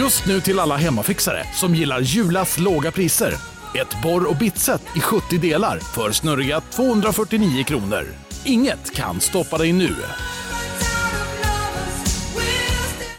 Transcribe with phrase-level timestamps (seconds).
[0.00, 3.34] Just nu till alla hemmafixare som gillar Julas låga priser.
[3.74, 8.06] Ett borr och bitset i 70 delar för snurriga 249 kronor.
[8.44, 9.96] Inget kan stoppa dig nu.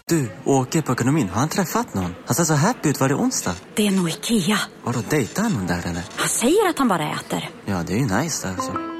[0.07, 1.29] Du, åker på ekonomin.
[1.29, 2.15] Har han träffat någon?
[2.25, 2.99] Han ser så happy ut.
[2.99, 3.55] Var det onsdag?
[3.75, 4.59] Det är nog Ikea.
[4.83, 6.03] Har du dejtat någon där eller?
[6.15, 7.49] Han säger att han bara äter.
[7.65, 8.90] Ja, det är ju nice där alltså.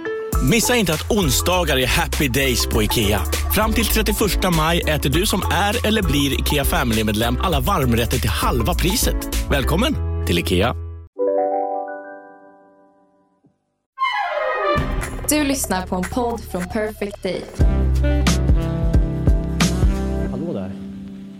[0.49, 3.19] Missa inte att onsdagar är happy days på IKEA.
[3.53, 4.17] Fram till 31
[4.57, 9.15] maj äter du som är eller blir IKEA Family-medlem alla varmrätter till halva priset.
[9.51, 9.95] Välkommen
[10.27, 10.75] till IKEA.
[15.29, 17.41] Du lyssnar på en podd från Perfect Day.
[20.31, 20.71] Hallå där.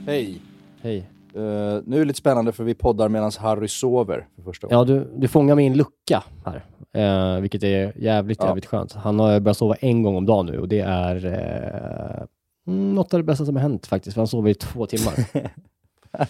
[0.06, 0.42] Hej.
[0.82, 0.98] Hej.
[1.36, 1.42] Eh,
[1.86, 4.80] nu är det lite spännande för vi poddar medan Harry sover för första gången.
[4.80, 8.48] Ja, du, du fångar min lucka här, eh, vilket är jävligt, Ja.
[8.48, 8.94] jävligt skönt.
[8.94, 12.24] Han har börjat sova en gång om dagen nu och det är eh,
[12.68, 15.14] mm, något av det bästa som har hänt faktiskt, för han sover i två timmar.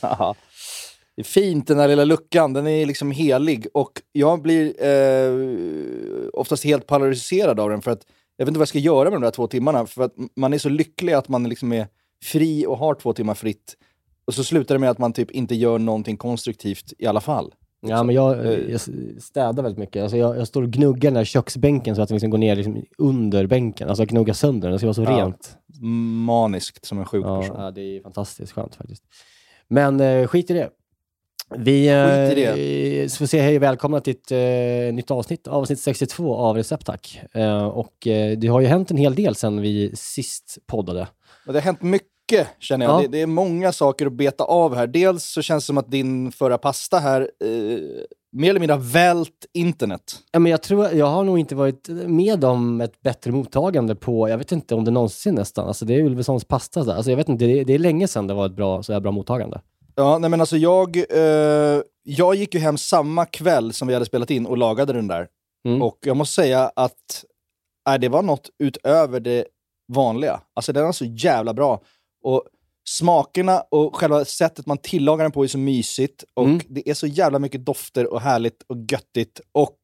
[0.01, 0.35] Ja.
[1.15, 5.31] det är fint den här lilla luckan, den är liksom helig och jag blir eh,
[6.33, 8.01] oftast helt paralyserad av den för att
[8.37, 10.53] jag vet inte vad jag ska göra med de där två timmarna för att man
[10.53, 11.87] är så lycklig att man liksom är
[12.23, 13.77] fri och har två timmar fritt
[14.25, 17.53] och så slutar det med att man typ inte gör någonting konstruktivt i alla fall.
[17.81, 18.71] Ja, men jag, Eh.
[18.71, 18.81] jag
[19.21, 20.01] städar väldigt mycket.
[20.03, 22.55] Alltså jag, jag står och gnuggar den här köksbänken så att den liksom går ner
[22.55, 23.89] liksom under bänken.
[23.89, 25.25] Alltså jag gnuggar sönder den, det ska vara så Ja.
[25.25, 25.57] rent.
[26.25, 27.55] Maniskt som en sjuk Ja, person.
[27.59, 29.03] ja, det är fantastiskt skönt faktiskt.
[29.67, 30.69] Men eh, skit i det.
[31.57, 36.55] Vi eh, får se, hej och välkomna till ett eh, nytt avsnitt, avsnitt 62 av
[36.55, 37.21] Recept Tack.
[37.33, 41.07] Eh, och eh, det har ju hänt en hel del sedan vi sist poddade.
[41.45, 42.07] Det har hänt mycket
[42.59, 42.95] känner jag.
[42.95, 43.01] Ja.
[43.01, 44.87] Det, det är många saker att beta av här.
[44.87, 47.49] Dels så känns det som att din förra pasta här eh,
[48.31, 50.15] mer eller mindre har vält internet.
[50.31, 54.29] Ja, men jag tror, jag har nog inte varit med om ett bättre mottagande på,
[54.29, 56.83] jag vet inte om det någonsin nästan, alltså det är Ulvessons pasta.
[56.83, 56.95] där.
[56.95, 58.93] Alltså jag vet inte, det är, det är länge sedan det var ett bra, så
[58.93, 59.61] här bra mottagande.
[59.95, 64.05] Ja, nej men alltså jag, eh, jag gick ju hem samma kväll som vi hade
[64.05, 65.27] spelat in och lagade den där.
[65.67, 65.81] Mm.
[65.81, 67.25] Och jag måste säga att
[67.87, 69.45] nej, det var något utöver det
[69.93, 70.41] vanliga.
[70.53, 71.81] Alltså den var så jävla bra.
[72.23, 72.43] Och
[72.89, 76.23] smakerna och själva sättet man tillagar den på är så mysigt.
[76.33, 76.59] Och Mm.
[76.69, 79.41] det är så jävla mycket dofter och härligt och göttigt.
[79.51, 79.77] Och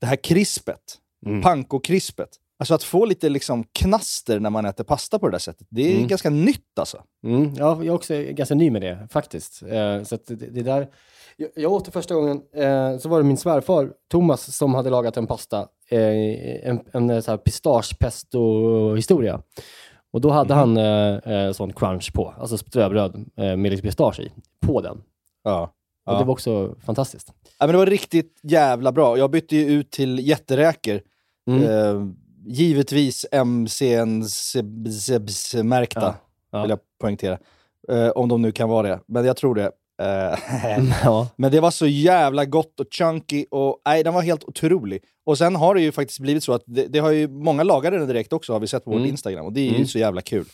[0.00, 0.80] det här krispet,
[1.26, 1.42] Mm.
[1.42, 2.28] panko-krispet.
[2.58, 5.92] Alltså att få lite liksom knaster när man äter pasta på det där sättet, det
[5.92, 6.08] är Mm.
[6.08, 7.02] ganska nytt alltså.
[7.24, 9.62] Mm, ja, jag är också ganska ny med det faktiskt.
[9.62, 10.88] Eh, så det, det där...
[11.36, 14.90] Jag, jag åt det första gången, eh, så var det min svärfar Thomas som hade
[14.90, 19.42] lagat en pasta, eh, en, en eh, så här pistagepesto-historia.
[20.12, 24.20] Och då hade han eh, eh, sån crunch på, alltså ströbröd eh, med lite pistage
[24.20, 24.32] i,
[24.66, 25.02] på den.
[25.44, 25.62] Ja.
[26.06, 26.18] Och Ja.
[26.18, 27.32] det var också fantastiskt.
[27.58, 29.18] Ja, men det var riktigt jävla bra.
[29.18, 31.00] Jag bytte ju ut till jätteräkor.
[31.50, 31.62] Mm.
[31.64, 32.06] Eh,
[32.46, 36.14] givetvis MCNC-märkta, Ja.
[36.52, 36.60] Ja.
[36.62, 37.38] vill jag poängtera.
[37.88, 39.70] Eh, om de nu kan vara det, men jag tror det.
[40.00, 40.38] Eh,
[41.04, 41.28] ja.
[41.36, 45.02] men det var så jävla gott och chunky och nej, den var helt otrolig.
[45.26, 47.98] Och sen har det ju faktiskt blivit så att det, det har ju många lagade
[47.98, 49.04] den direkt också, har vi sett på Mm.
[49.06, 49.46] Instagram.
[49.46, 49.86] Och det är ju Mm.
[49.86, 50.44] så jävla kul.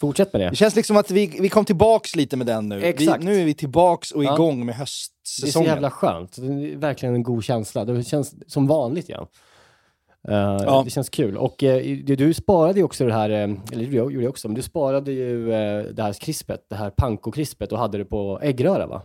[0.00, 0.50] Fortsätt med det.
[0.50, 2.82] Det känns liksom att vi, vi kom tillbaks lite med den nu.
[2.84, 3.20] Exakt.
[3.22, 4.34] Vi, nu är vi tillbaks och Ja.
[4.34, 5.68] igång med Det är så höstsäsongen.
[5.70, 6.36] jävla skönt.
[6.36, 7.84] Det är verkligen en god känsla.
[7.84, 9.26] Det känns som vanligt igen.
[10.30, 10.82] Ja.
[10.84, 11.36] Det känns kul.
[11.36, 13.36] Och eh, du, du sparade ju också det här, eh,
[13.72, 16.90] eller det gjorde jag också, men du sparade ju eh, det här krispet, det här
[16.90, 19.02] panko-krispet och hade det på äggröra va?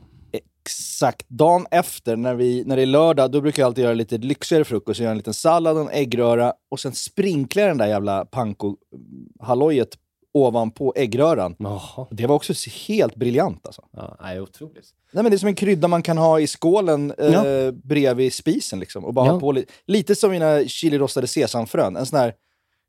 [0.65, 1.29] Exakt.
[1.29, 4.63] Dagen efter, när, vi, när det är lördag, då brukar jag alltid göra lite lyxigare
[4.63, 4.99] frukost.
[4.99, 8.25] Jag gör en liten sallad och en äggröra och sen sprinklar jag den där jävla
[8.25, 9.97] panko-hallojet
[10.33, 11.55] ovanpå äggröran.
[11.59, 12.07] Jaha.
[12.11, 12.53] Det var också
[12.87, 13.81] helt briljant alltså.
[13.91, 14.85] Ja, nej, otroligt.
[15.11, 17.71] Nej, men det är som en krydda man kan ha i skålen eh, Ja.
[17.71, 18.79] bredvid spisen.
[18.79, 19.31] Liksom, och bara Ja.
[19.31, 21.95] ha på li- lite som mina chilirostade sesamfrön.
[21.95, 22.33] En sån här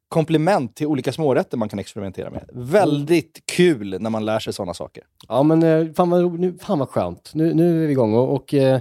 [0.09, 2.51] komplement till olika smårätter man kan experimentera med.
[2.53, 5.05] Väldigt kul när man lär sig sådana saker.
[5.29, 7.31] Ja, men eh, fan vad, nu, fan vad skönt.
[7.35, 8.81] Nu, nu är vi igång och, och eh,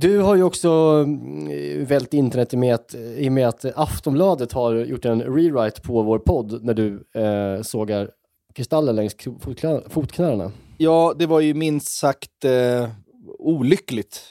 [0.00, 0.68] du har ju också
[1.04, 6.02] mm, vält internet med att, i och med att Aftonbladet har gjort en rewrite på
[6.02, 8.10] vår podd när du eh, sågar
[8.54, 9.16] kristaller längs
[9.88, 10.52] fotknölarna.
[10.78, 12.88] Ja, det var ju minst sagt eh,
[13.38, 14.22] olyckligt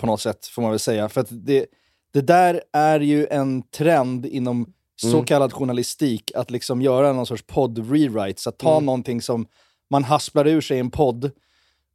[0.00, 1.08] på något sätt, får man väl säga.
[1.08, 1.66] För att det,
[2.12, 5.24] det där är ju en trend inom så Mm.
[5.24, 8.48] kallad journalistik, att liksom göra någon sorts podd-rewrites.
[8.48, 8.86] Att ta Mm.
[8.86, 9.46] någonting som
[9.90, 11.30] man hasplar ur sig i en podd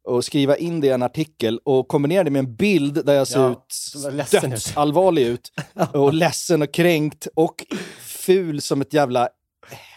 [0.06, 3.28] och skriva in det i en artikel och kombinera det med en bild där jag
[3.28, 4.50] ser Ja, ut ledsen ut.
[4.50, 5.52] dödsallvarlig ut.
[5.92, 7.64] och ledsen och kränkt och
[8.00, 9.28] ful som ett jävla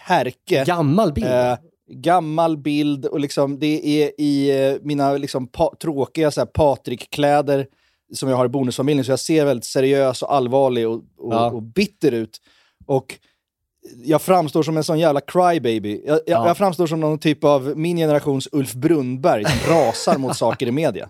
[0.05, 0.63] härke.
[0.67, 1.27] Gammal bild.
[1.27, 1.55] Eh,
[1.91, 7.67] gammal bild och liksom det är i eh, mina liksom pa- tråkiga Patrik-kläder
[8.13, 11.51] som jag har i bonusfamiljen, så jag ser väldigt seriös och allvarlig och, och, Ja.
[11.51, 12.37] och bitter ut.
[12.85, 13.19] Och
[14.03, 16.01] jag framstår som en sån jävla crybaby.
[16.05, 16.47] Jag, jag, Ja.
[16.47, 20.71] jag framstår som någon typ av min generations Ulf Brunnberg som rasar mot saker i
[20.71, 21.09] media.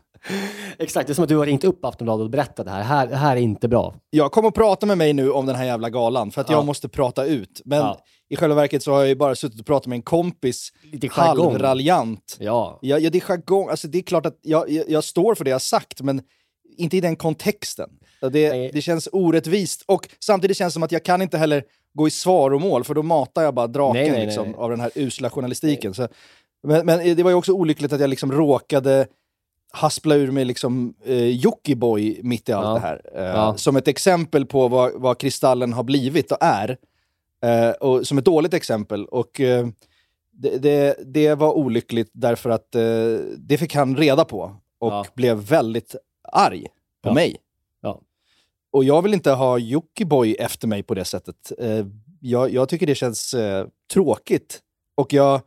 [0.77, 2.81] Exakt, det är som att du har ringt upp Aftonbladet och berättat det här.
[2.83, 3.07] här.
[3.07, 3.95] Det här är inte bra.
[4.09, 6.59] Jag kommer att prata med mig nu om den här jävla galan för att jag
[6.59, 6.63] Ja.
[6.63, 7.61] måste prata ut.
[7.65, 7.99] Men Ja.
[8.29, 10.69] i själva verket så har jag ju bara suttit och pratat med en kompis,
[11.11, 12.37] halvraljant.
[12.39, 12.79] Ja.
[12.81, 13.69] Ja, det är jargong.
[13.69, 16.21] Alltså, det är klart att jag, jag, jag står för det jag har sagt, men
[16.77, 17.89] inte i den kontexten.
[18.31, 19.83] Det, det känns orättvist.
[19.87, 21.63] Och samtidigt känns det som att jag kan inte heller
[21.93, 24.55] gå i svaromål, för då matar jag bara draken Nej, nej, liksom, nej.
[24.57, 25.93] av den här usla journalistiken.
[25.93, 26.07] Så,
[26.63, 29.07] men, men det var ju också olyckligt att jag liksom råkade
[29.71, 32.73] haspla ur mig liksom, eh, Jockiboi mitt i allt Ja.
[32.73, 33.01] det här.
[33.15, 33.57] Eh, Ja.
[33.57, 36.77] Som ett exempel på vad, vad Kristallen har blivit och är.
[37.43, 39.05] Eh, och som ett dåligt exempel.
[39.05, 39.67] Och eh,
[40.31, 42.81] det, det, det var olyckligt därför att eh,
[43.37, 45.05] det fick han reda på och Ja.
[45.13, 45.95] blev väldigt
[46.31, 46.65] arg
[47.03, 47.37] på mig.
[48.73, 51.51] Och jag vill inte ha Jockiboi efter mig på det sättet.
[51.59, 51.85] Eh,
[52.21, 54.59] jag, jag tycker det känns eh, tråkigt.
[54.97, 55.41] Och jag,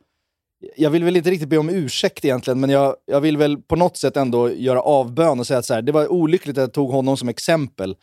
[0.76, 3.76] jag vill väl inte riktigt be om ursäkt egentligen, men jag, jag vill väl på
[3.76, 6.72] något sätt ändå göra avbön och säga att så här, det var olyckligt att jag
[6.72, 7.96] tog honom som exempel.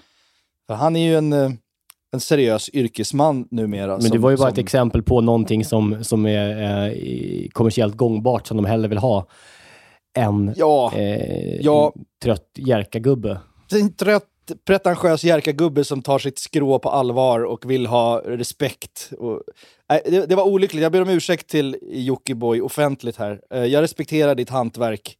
[0.68, 1.52] För han är ju en, eh,
[2.14, 3.88] en seriös yrkesman numera.
[3.92, 7.48] Men det som- var ju bara ett som- exempel på någonting som, som är eh,
[7.52, 9.28] kommersiellt gångbart som de hellre vill ha
[10.18, 11.92] än Ja, eh, Ja.
[11.96, 13.40] en trött Jerka-gubbe.
[13.72, 14.24] en trött,
[14.66, 19.10] pretentiös Jerka-gubbe som tar sitt skrå på allvar och vill ha respekt.
[19.18, 19.42] Och,
[19.90, 20.84] nej, det, det var olyckligt.
[20.84, 23.42] Jag ber om ursäkt till Jockiboi offentligt här.
[23.54, 25.18] Eh, jag respekterar ditt hantverk,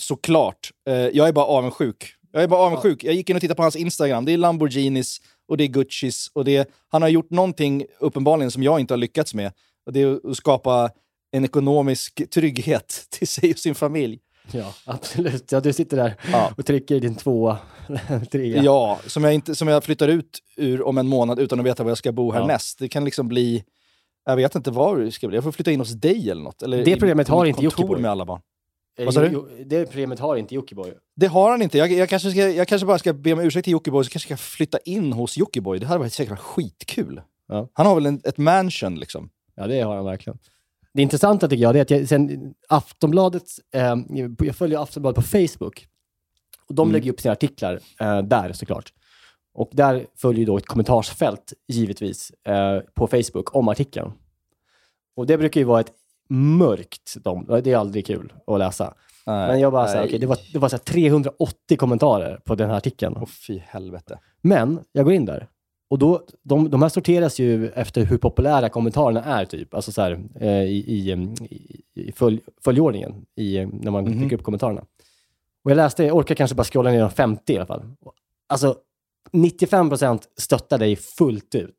[0.00, 0.70] såklart.
[0.88, 2.14] Eh, jag är bara avundsjuk.
[2.32, 3.04] Jag är bara avundsjuk.
[3.04, 4.24] Jag gick in och tittade på hans Instagram.
[4.24, 6.30] Det är Lamborghinis och det är Guccis.
[6.32, 9.52] Och det, han har gjort någonting uppenbarligen som jag inte har lyckats med.
[9.86, 10.90] Och det är att skapa
[11.32, 14.20] en ekonomisk trygghet till sig och sin familj.
[14.52, 15.52] Ja, absolut.
[15.52, 16.50] Ja, du sitter där Ja.
[16.56, 17.58] och trycker i din tvåa,
[18.32, 18.62] trea.
[18.62, 21.82] Ja, som, jag inte, som jag flyttar ut ur om en månad utan att veta
[21.82, 22.40] var jag ska bo Ja.
[22.40, 22.78] härnäst.
[22.78, 23.64] Det kan liksom bli...
[24.24, 25.36] Jag vet inte var det ska bli.
[25.36, 26.62] Jag får flytta in hos dig eller något.
[26.62, 28.00] Eller Det problemet i har inte Jockiboi.
[28.00, 28.40] med alla barn.
[28.98, 29.64] Eh, Vad sa du?
[29.66, 30.92] Det problemet har inte Jockiboi.
[31.16, 31.78] Det har han inte.
[31.78, 34.32] Jag, jag, kanske ska, jag kanske bara ska be om ursäkt till Jockiboi så kanske
[34.32, 35.78] jag ska flytta in hos Jockiboi.
[35.78, 37.20] Det hade varit säkert skitkul.
[37.48, 37.68] Ja.
[37.72, 39.30] Han har väl en, ett mansion liksom.
[39.54, 40.38] Ja, det har han verkligen.
[40.94, 43.42] Det intressanta tycker jag är att jag, sen Aftonbladet,
[43.74, 43.96] eh,
[44.38, 45.86] jag följer Aftonbladet på Facebook.
[46.68, 46.92] Och de Mm.
[46.92, 48.92] lägger upp sina artiklar eh, där såklart.
[49.54, 54.12] Och där följer då ett kommentarsfält givetvis eh, på Facebook om artikeln.
[55.16, 55.92] Och det brukar ju vara ett
[56.28, 58.94] mörkt, de, det är aldrig kul att läsa.
[59.26, 60.06] Men jag bara såhär, nej.
[60.06, 63.16] okej, det var, det var så här 380 kommentarer på den här artikeln.
[63.20, 64.18] Åh fy helvete.
[64.40, 65.48] Men jag går in där
[65.90, 69.74] och då, de, de här sorteras ju efter hur populära kommentarerna är, typ.
[69.74, 71.34] Alltså så här, eh, i, i, em,
[71.94, 74.18] i, följ, följdordningen, i, när man Mhm.
[74.20, 74.80] trycker upp kommentarerna.
[75.64, 77.82] Och jag läste, jag orkar kanske bara scrolla ner de 50 i alla fall.
[78.48, 78.76] Alltså,
[79.32, 81.76] 95% stöttar dig fullt ut.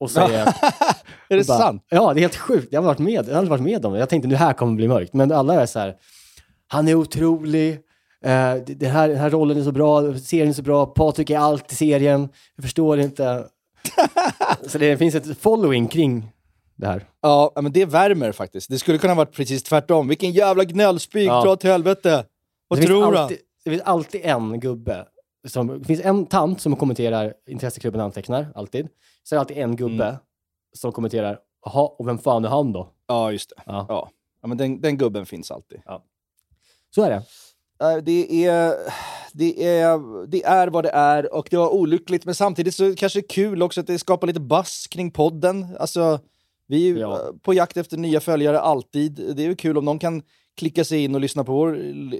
[0.00, 0.46] Och säger
[1.28, 1.86] Är det bara- sant?
[1.88, 2.68] Ja, det är helt sjukt.
[2.72, 3.98] Jag har varit med, jag har aldrig varit med om det.
[3.98, 5.14] Jag tänkte nu här kommer det bli mörkt.
[5.14, 5.96] Men alla är så här,
[6.66, 7.78] han är otrolig.
[8.24, 11.38] Eh, det, här, den här rollen är så bra, serien är så bra, Patrik är
[11.38, 12.28] allt i serien.
[12.56, 13.48] Jag förstår inte.
[14.66, 16.28] så det finns ett following kring
[16.76, 17.04] det här.
[17.20, 18.70] Ja, men det värmer faktiskt.
[18.70, 20.08] Det skulle kunna varit precis tvärtom.
[20.08, 21.42] Vilken jävla gnällspik, Ja.
[21.42, 22.24] dra åt helvete.
[22.68, 25.06] Vad det, tror alltid, det finns alltid en gubbe.
[25.48, 28.88] Som, det finns en tant som kommenterar intresseklubben antecknar, alltid.
[29.22, 30.16] Så är det alltid en gubbe Mm.
[30.76, 32.88] som kommenterar, jaha, och vem fan är han då?
[33.06, 33.62] Ja, just det.
[33.66, 33.86] Ja.
[33.88, 34.10] Ja.
[34.42, 35.80] Ja, men den, den gubben finns alltid.
[36.94, 37.22] Så är det.
[37.92, 38.74] Eh, Det är,
[39.32, 43.20] det, är, det är vad det är och det var olyckligt men samtidigt så kanske
[43.20, 45.66] det är kul också att det skapar lite bass kring podden.
[45.80, 46.20] Alltså,
[46.66, 47.32] vi är ju Ja.
[47.42, 49.12] på jakt efter nya följare alltid.
[49.36, 50.22] Det är ju kul om någon kan
[50.56, 51.72] klicka sig in och lyssna på vår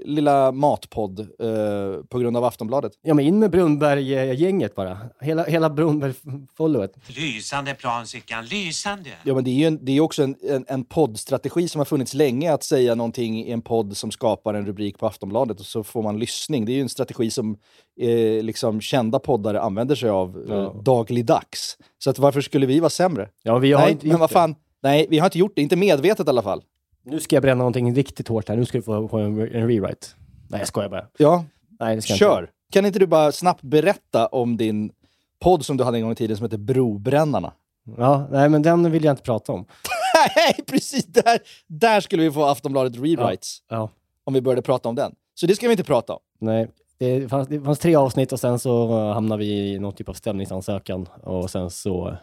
[0.05, 2.91] lilla matpodd eh, på grund av Aftonbladet.
[3.01, 4.97] Ja, men in med Brunnberg-gänget bara.
[5.21, 6.93] Hela, hela Brunnberg-followet.
[7.07, 9.09] Lysande plan Sickan, lysande!
[9.23, 11.85] Ja, men det är ju en, det är också en, en, en poddstrategi som har
[11.85, 15.65] funnits länge att säga någonting i en podd som skapar en rubrik på Aftonbladet och
[15.65, 16.65] så får man lyssning.
[16.65, 17.57] Det är ju en strategi som
[18.01, 20.55] eh, liksom kända poddare använder sig av Ja.
[20.63, 21.77] eh, dagligdags.
[21.97, 23.29] Så att varför skulle vi vara sämre?
[23.43, 24.33] Ja, vi har Nej, inte men vad det.
[24.33, 24.55] fan.
[24.83, 25.61] Nej, vi har inte gjort det.
[25.61, 26.61] Inte medvetet i alla fall.
[27.05, 28.55] Nu ska jag bränna någonting riktigt hårt här.
[28.55, 30.07] Nu ska du få, få en, en rewrite.
[30.49, 31.07] Nej, jag skojar bara.
[31.17, 31.45] Ja,
[31.79, 32.41] Nej, det ska jag kör.
[32.41, 32.53] inte.
[32.71, 34.91] Kan inte du bara snabbt berätta om din
[35.39, 37.53] podd som du hade en gång i tiden som heter Brobrännarna?
[37.97, 39.65] Ja, nej, men den vill jag inte prata om.
[40.35, 41.05] Nej, precis!
[41.05, 43.57] Där, där skulle vi få Aftonbladet rewrites.
[43.69, 43.89] Ja,
[44.23, 45.15] Om vi började prata om den.
[45.33, 46.19] Så det ska vi inte prata om.
[46.39, 46.67] nej.
[46.97, 50.09] Det fanns, det fanns tre avsnitt och sen så uh, hamnade vi i någon typ
[50.09, 52.17] av stämningsansökan och sen så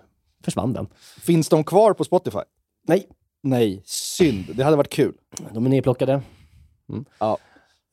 [0.44, 0.86] försvann den.
[1.20, 2.38] Finns de kvar på Spotify?
[2.88, 3.06] Nej,
[3.42, 4.44] Nej, synd.
[4.54, 5.14] Det hade varit kul.
[5.52, 6.22] de är nedplockade.
[6.88, 7.04] Mm.
[7.18, 7.38] Ja.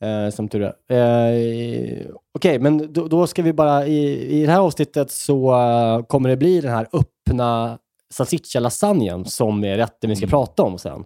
[0.02, 1.32] Eh, som tur är.
[1.32, 6.02] Eh, Okej, men då, då ska vi bara, i, i det här avsnittet så eh,
[6.06, 7.78] kommer det bli den här öppna
[8.14, 10.30] salsiccia-lasagnen som är rätten vi ska Mm.
[10.30, 11.04] prata om sen.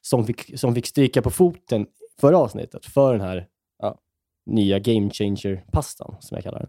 [0.00, 1.86] Som fick, som fick stryka på foten
[2.20, 3.46] förra avsnittet för den här
[3.82, 3.98] Ja.
[4.46, 6.68] nya game changer-pastan, som jag kallar den.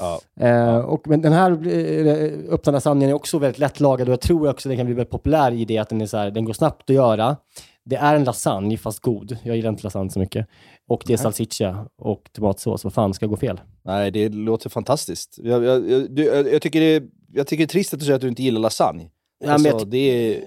[0.00, 0.20] Ja.
[0.46, 4.48] Eh, och, men den här eh, öppna lasagnen är också väldigt lättlagad och jag tror
[4.50, 6.52] också den kan bli väldigt populär i det att den, är så här, den går
[6.52, 7.36] snabbt att göra.
[7.84, 9.36] Det är en lasagne, fast god.
[9.42, 10.46] Jag gillar inte lasagne så mycket.
[10.88, 12.84] Och det är salsiccia och tomatsås.
[12.84, 13.60] Vad fan ska gå fel?
[13.82, 15.38] Nej, det låter fantastiskt.
[15.42, 17.02] Jag, jag, jag, jag, jag, tycker det är,
[17.32, 19.10] jag tycker det är trist att du säger att du inte gillar lasagne.
[19.44, 19.98] Ja, alltså, jag det
[20.36, 20.44] är,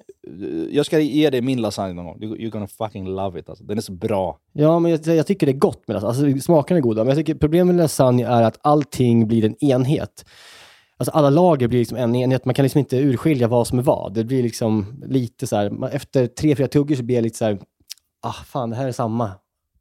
[0.72, 2.18] jag ska ge dig min lasagne någon gång.
[2.20, 3.50] You- You're gonna fucking love it.
[3.50, 3.64] Alltså.
[3.64, 4.38] Den är så bra.
[4.54, 6.30] Ja, men jag, jag tycker det är gott med lasagne.
[6.32, 9.64] Alltså, smakerna är goda, men jag tycker problemet med lasagne är att allting blir en
[9.64, 10.26] enhet.
[10.98, 12.46] Alltså alla lager blir liksom en enhet.
[12.46, 14.14] Man kan liksom inte urskilja vad som är vad.
[14.14, 17.46] Det blir liksom lite så här, efter tre, fyra tuggor så blir jag lite så
[17.46, 17.60] här,
[18.22, 19.32] ah fan, det här är samma.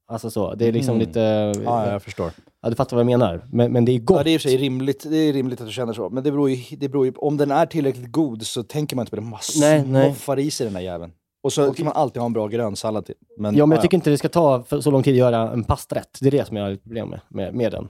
[0.07, 0.55] Alltså så.
[0.55, 1.07] Det är liksom Mm.
[1.07, 1.21] lite...
[1.65, 2.31] Ja, jag förstår.
[2.63, 3.45] Ja, du fattar vad jag menar.
[3.53, 4.17] Men, men det är gott.
[4.17, 6.09] Ja, det är i och för sig rimligt, det är rimligt att du känner så.
[6.11, 9.03] Men det beror ju, det beror ju, om den är tillräckligt god så tänker man
[9.03, 9.23] inte på det.
[9.23, 10.05] Man Nej, nej.
[10.05, 11.13] smoffar i sig den här jäveln.
[11.43, 13.15] Och så kan man alltid ha en bra grönsallad till.
[13.39, 15.51] Men, ja, men jag ja, tycker inte det ska ta så lång tid att göra
[15.53, 16.19] en pastarätt.
[16.21, 17.89] Det är det som jag har problem med, med, med den.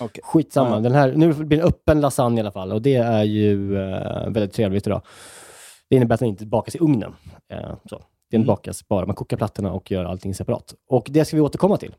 [0.00, 0.22] okej.
[0.24, 0.70] Skitsamma.
[0.76, 0.80] Ja.
[0.80, 3.76] Den här, nu blir det en öppen lasagne i alla fall och det är ju
[3.76, 5.02] eh, väldigt trevligt idag.
[5.90, 7.14] Det innebär att den inte bakas i ugnen.
[7.52, 8.02] Eh, så.
[8.30, 8.46] Den Mm.
[8.46, 10.74] bakas bara, man kokar plattorna och gör allting separat.
[10.88, 11.94] Och det ska vi återkomma till.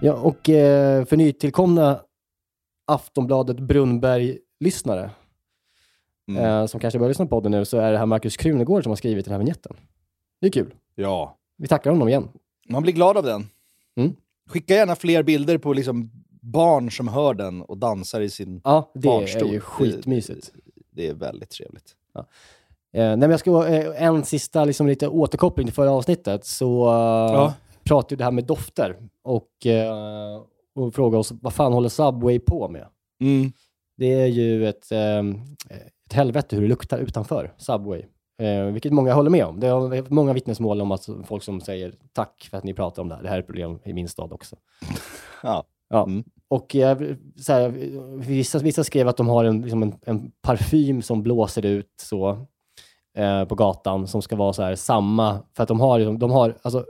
[0.00, 2.00] Ja, och eh, för nytillkomna
[2.86, 5.10] Aftonbladet Brunnberg-lyssnare
[6.28, 6.44] Mm.
[6.44, 8.90] eh, som kanske börjar lyssna på podden nu så är det här Markus Krunegård som
[8.90, 9.76] har skrivit den här vignetten.
[10.40, 10.74] Det är kul.
[10.94, 11.38] Ja.
[11.56, 12.28] Vi tackar honom igen.
[12.68, 13.48] Man blir glad av den.
[13.96, 14.16] Mm.
[14.48, 16.10] Skicka gärna fler bilder på liksom
[16.42, 19.48] barn som hör den och dansar i sin Ja, det barnstol.
[19.48, 20.50] är ju skitmysigt.
[20.54, 21.94] Det, det är väldigt trevligt.
[22.18, 22.24] Eh,
[23.02, 26.44] nej, men jag ska, eh, en sista liksom, lite återkoppling till förra avsnittet.
[26.44, 26.92] Så eh,
[27.34, 27.54] Ja.
[27.84, 30.40] pratade vi det här med dofter och, eh,
[30.74, 32.86] och frågade oss vad fan håller Subway på med?
[33.20, 33.52] Mm.
[33.96, 35.18] Det är ju ett, eh,
[36.06, 38.02] ett helvete hur det luktar utanför Subway.
[38.42, 39.60] Eh, vilket många håller med om.
[39.60, 43.08] Det är många vittnesmål om att folk som säger tack för att ni pratar om
[43.08, 43.22] det här.
[43.22, 44.56] Det här är ett problem i min stad också.
[45.42, 45.64] Ja.
[45.88, 46.04] Ja.
[46.04, 46.24] Mm.
[46.48, 46.98] Och eh,
[47.40, 47.68] så här,
[48.18, 52.46] vissa, vissa skrev att de har en, liksom en, en parfym som blåser ut så
[53.16, 55.38] eh, på gatan som ska vara så här samma.
[55.56, 56.84] För att de har, liksom- de har, alltså,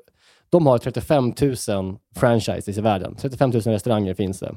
[0.51, 1.33] de har 35
[1.69, 3.15] 000 franchises i världen.
[3.19, 4.55] 35 000 restauranger finns det.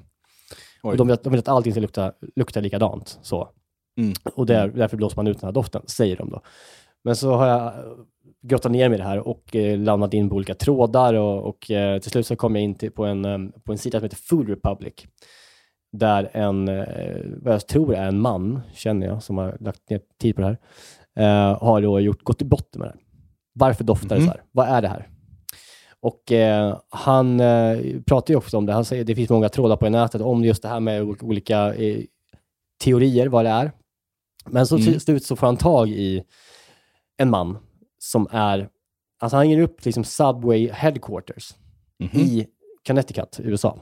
[0.83, 0.91] Oj.
[0.91, 3.19] Och de, vill, att- de vill att allting ska lukta, lukta likadant.
[3.21, 3.49] Så.
[3.97, 4.13] Mm.
[4.35, 6.41] Och där, därför blåser man ut den här doften, säger de då.
[7.03, 7.73] Men så har jag
[8.41, 11.71] grottat ner mig i det här och eh, landat in på olika trådar och, och
[11.71, 14.03] eh, till slut så kom jag in till, på, en, eh, på en sida som
[14.03, 14.93] heter Food Republic.
[15.91, 20.01] Där en, eh, vad jag tror är en man, känner jag, som har lagt ner
[20.21, 20.57] tid på det här,
[21.19, 23.01] eh, har då gjort, gått till botten med det här.
[23.53, 24.25] Varför doftar det Mhm.
[24.27, 24.43] så här?
[24.51, 25.09] Vad är det här?
[26.01, 28.73] Och eh, han eh, pratar ju också om det.
[28.73, 31.73] Han säger det finns många trådar på nätet om just det här med ol- olika
[31.75, 32.03] eh,
[32.83, 33.71] teorier vad det är.
[34.45, 34.85] Men så Mm.
[34.87, 36.23] till slut så får han tag i
[37.17, 37.57] en man
[37.99, 38.69] som är,
[39.19, 41.53] alltså han ger upp liksom Subway headquarters
[41.99, 42.21] Mhm.
[42.21, 42.47] i
[42.87, 43.79] Connecticut, USA.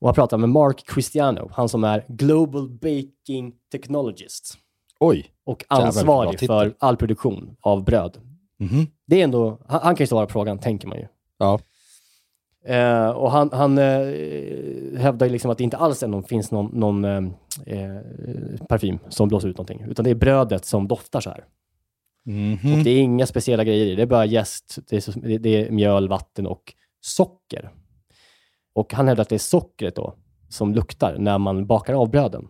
[0.00, 4.54] Och han pratar med Mark Cristiano, han som är Global Baking Technologist
[5.00, 5.26] Oj.
[5.44, 6.46] och Jävlar, ansvarig titel.
[6.46, 8.18] för all produktion av bröd.
[8.58, 8.86] Mhm.
[9.06, 11.06] Det är ändå, han, han kan ju svara på frågan, tänker man ju.
[11.38, 11.60] Ja.
[12.64, 16.66] Eh, och han, han eh, hävdar ju liksom att det inte alls någon, finns någon,
[16.80, 17.16] någon eh,
[17.66, 18.00] eh,
[18.68, 21.44] parfym som blåser ut någonting, utan det är brödet som doftar så här.
[22.24, 22.72] Mhm.
[22.72, 25.10] Och det är inga speciella grejer i det, det är bara jäst, det är, så,
[25.12, 27.70] det, det är mjöl, vatten och socker.
[28.74, 30.14] Och han hävdar att det är sockret då
[30.48, 32.48] som luktar när man bakar av bröden.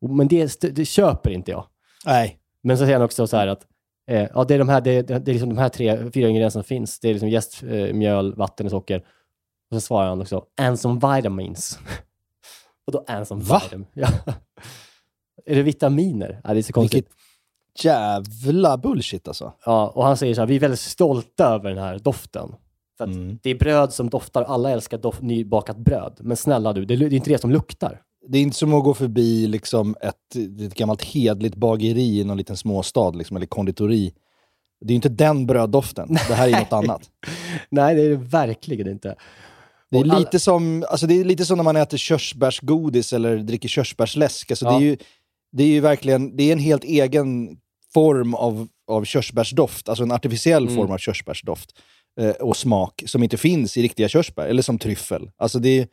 [0.00, 1.64] Och- Men det, det köper inte jag.
[2.06, 2.38] Nej.
[2.62, 3.66] Men så säger han också så här att
[4.10, 6.62] eh, ja, det är de här, det, det är liksom de här tre, fyra ingredienserna
[6.62, 7.00] som finns.
[7.00, 8.98] Det är liksom jäst, eh, mjöl, vatten och socker.
[9.70, 11.78] Och så svarar han också, and some vitamins.
[12.86, 13.60] och då and some Va?
[13.64, 13.86] vitamin.
[13.94, 14.08] Ja.
[15.46, 16.40] är det vitaminer?
[16.44, 17.04] Ja, det är så konstigt.
[17.04, 19.52] Vilket jävla bullshit alltså.
[19.64, 22.54] Ja, och han säger så här, vi är väldigt stolta över den här doften.
[22.98, 23.38] För att Mm.
[23.42, 26.18] det är bröd som doftar, alla älskar dof, nybakat bröd.
[26.20, 28.02] Men snälla du, det, det är inte det som luktar.
[28.28, 32.36] Det är inte som att gå förbi liksom ett, ett gammalt hedligt bageri i någon
[32.36, 34.12] liten småstad, liksom, eller konditori.
[34.80, 36.08] Det är ju inte den bröddoften.
[36.28, 37.10] Det här är något annat.
[37.70, 39.14] Nej, det är det verkligen inte.
[39.90, 43.68] Det är, lite som, alltså det är lite som när man äter körsbärsgodis eller dricker
[43.68, 44.50] körsbärsläsk.
[44.50, 44.76] Alltså det, Ja.
[44.78, 44.96] är ju,
[45.52, 47.56] det är ju verkligen det är en helt egen
[47.94, 50.76] form av, av körsbärsdoft, alltså en artificiell Mm.
[50.76, 51.70] form av körsbärsdoft
[52.20, 55.30] eh, och smak som inte finns i riktiga körsbär, eller som tryffel.
[55.36, 55.88] Alltså det är,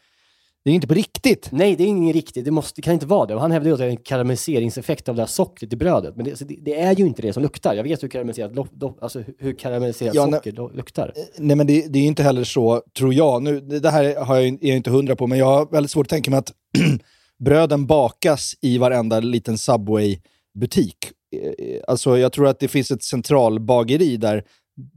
[0.63, 1.49] Det är inte på riktigt.
[1.51, 2.45] Nej, det är ingen riktigt.
[2.45, 3.35] Det, måste, det kan inte vara det.
[3.35, 6.15] Och han hävdar ju att det är en karamelliseringseffekt av det här sockret i brödet.
[6.15, 7.73] Men det, det, det är ju inte det som luktar.
[7.75, 10.33] Jag vet hur karamelliserat, lo, do, alltså hur- karamelliserat Ja, nej.
[10.39, 11.13] socker do, luktar.
[11.37, 13.43] Nej men det, det är ju inte heller så, tror jag.
[13.43, 16.05] Nu, det här har jag, är jag inte hundra på, men jag har väldigt svårt
[16.05, 16.51] att tänka mig att
[17.39, 20.97] bröden bakas i varenda liten Subway-butik.
[21.35, 24.43] Eh, Alltså jag tror att det finns ett centralbageri där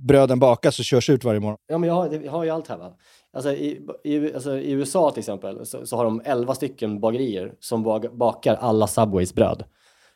[0.09, 1.59] bröden bakas och körs ut varje morgon.
[1.69, 2.93] Ja, men jag har, jag har ju allt här va.
[3.35, 7.55] Alltså i, i, alltså, i USA till exempel så, så har de 11 stycken bagerier
[7.61, 9.65] som bakar alla Subways bröd.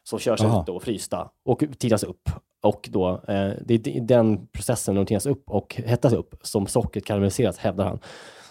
[0.03, 0.61] Som körs Aha.
[0.61, 2.31] ut då, frysta och tinas upp.
[2.63, 7.05] Och då, eh, det är den processen de tinas upp och hettas upp som sockret
[7.05, 7.99] karamelliseras, hävdar han.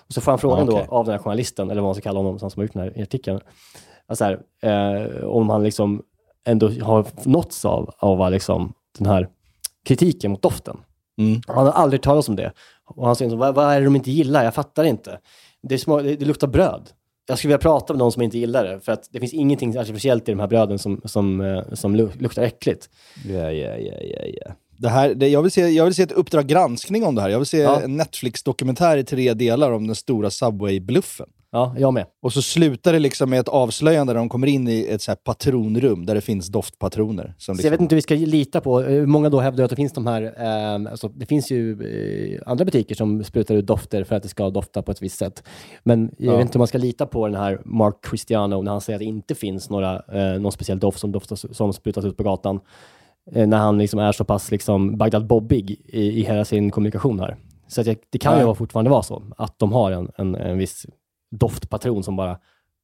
[0.08, 0.86] Och så får han frågan Okej.
[0.90, 2.82] då av den här journalisten, eller vad man ska kalla honom, som har gjort den
[2.82, 3.40] här artikeln,
[4.08, 6.04] alltså här, eh, om han liksom
[6.46, 9.30] ändå har nåtts av, av liksom, den här
[9.86, 10.78] kritiken mot doften.
[11.18, 11.42] Mm.
[11.48, 12.52] Han har aldrig talat om det.
[12.86, 14.44] Och han säger vad, vad är det de inte gillar?
[14.44, 15.20] Jag fattar inte.
[15.64, 16.90] Det, smak, det, det luktar bröd.
[17.30, 19.78] Jag skulle vilja prata med någon som inte gillar det, för att det finns ingenting
[19.78, 22.90] artificiellt i de här bröden som, som, eh, som lu- luktar äckligt.
[23.26, 24.52] Ja, ja, ja, ja, ja.
[24.80, 27.30] Det här, det, jag, vill se, jag vill se ett Uppdrag granskning om det här.
[27.30, 27.82] Jag vill se Ja.
[27.82, 31.30] en Netflix-dokumentär i tre delar om den stora Subway-bluffen.
[31.52, 32.06] Ja, jag med.
[32.22, 35.12] Och så slutar det liksom med ett avslöjande där de kommer in i ett så
[35.12, 37.24] här patronrum där det finns doftpatroner.
[37.24, 39.64] Som Så liksom, jag vet inte hur vi ska lita på, eh, många då hävdar
[39.64, 41.72] att det finns de här, eh, alltså, det finns ju
[42.36, 45.18] eh, andra butiker som sprutar ut dofter för att det ska dofta på ett visst
[45.18, 45.44] sätt.
[45.84, 46.38] Men jag Ja.
[46.38, 49.02] vet inte om man ska lita på den här Mark Cristiano när han säger att
[49.02, 52.60] det inte finns några, eh, någon speciell doft som, doftas, som sprutas ut på gatan.
[53.32, 57.20] Eh, när han liksom är så pass liksom Bagdad Bobbig i, i hela sin kommunikation
[57.20, 57.36] här.
[57.68, 58.46] Så att jag, det kan ju Nej.
[58.46, 60.86] vara fortfarande vara så, att de har en, en, en viss
[61.32, 62.38] doftpatron som bara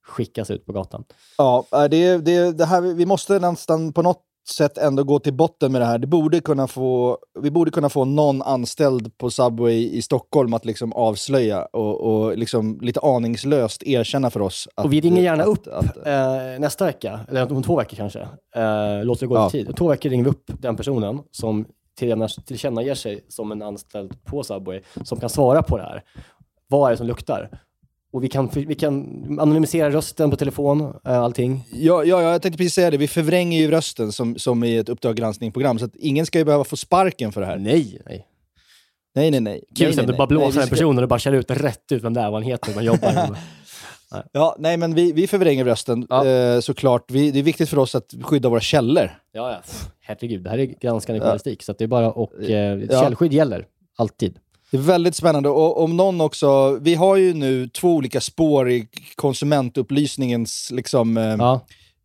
[0.06, 1.04] skickas ut på gatan.
[1.38, 5.34] Ja, äh, det, det, det här, vi måste nästan på något sätt ändå gå till
[5.34, 5.98] botten med det här.
[5.98, 10.66] Det borde kunna få, vi borde kunna få någon anställd på Subway i Stockholm att
[10.66, 14.68] liksom avslöja och, och liksom lite aningslöst erkänna för oss.
[14.76, 17.96] Att, Och vi ringer gärna att- upp att- eh, nästa vecka, eller om två veckor
[17.98, 18.20] kanske.
[18.56, 19.50] Eh, låter det gå Ja.
[19.50, 19.68] tid.
[19.68, 21.66] Om två veckor ringer vi upp den personen som
[22.00, 26.04] tillkänna- tillkännager sig som en anställd på Subway, som kan svara på det här.
[26.68, 27.50] Vad är det som luktar?
[28.14, 28.94] Och vi kan, vi kan
[29.40, 31.68] anonymisera rösten på telefon, eh, allting.
[31.72, 32.98] Ja, ja, ja, jag tänkte precis säga det.
[32.98, 36.46] Vi förvränger ju rösten som, som i ett Uppdrag granskning-program, så att ingen ska ju
[36.46, 37.58] behöva få sparken för det här.
[37.58, 38.28] Nej, nej.
[39.16, 39.64] Nej, nej, nej.
[39.76, 41.92] Kul nej, att nej, du bara blåser Nej, ska- personen och bara kör ut rätt
[41.92, 43.38] ut vem det är, vad han heter, vad han jobbar.
[44.32, 46.26] Ja, nej, men vi, vi förvränger rösten Ja.
[46.28, 47.12] eh, såklart.
[47.12, 49.10] Vi, det är viktigt för oss att skydda våra källor.
[49.32, 49.58] ja, ja.
[50.02, 53.02] Herregud, det här är granskande journalistik, så att det är bara och eh, Ja.
[53.02, 53.66] källskydd gäller.
[53.98, 54.38] Alltid.
[54.74, 55.50] Det är väldigt spännande.
[55.50, 61.24] Och om någon också, vi har ju nu två olika spår i konsumentupplysningens liksom, eh,
[61.24, 61.62] Ja.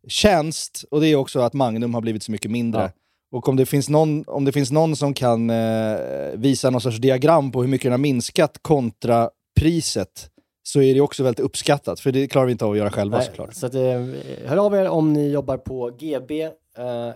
[0.07, 0.85] tjänst.
[0.91, 2.81] Och det är också att Magnum har blivit så mycket mindre.
[2.81, 2.89] Ja.
[3.37, 5.97] Och om det, finns någon, om det finns någon som kan eh,
[6.33, 9.29] visa någon sorts diagram på hur mycket den har minskat kontra
[9.59, 10.29] priset,
[10.63, 11.99] så är det också väldigt uppskattat.
[11.99, 13.53] För det klarar vi inte av att göra själva Nej, såklart.
[13.53, 13.81] Så att, eh,
[14.45, 16.51] hör av er om ni jobbar på GB eh,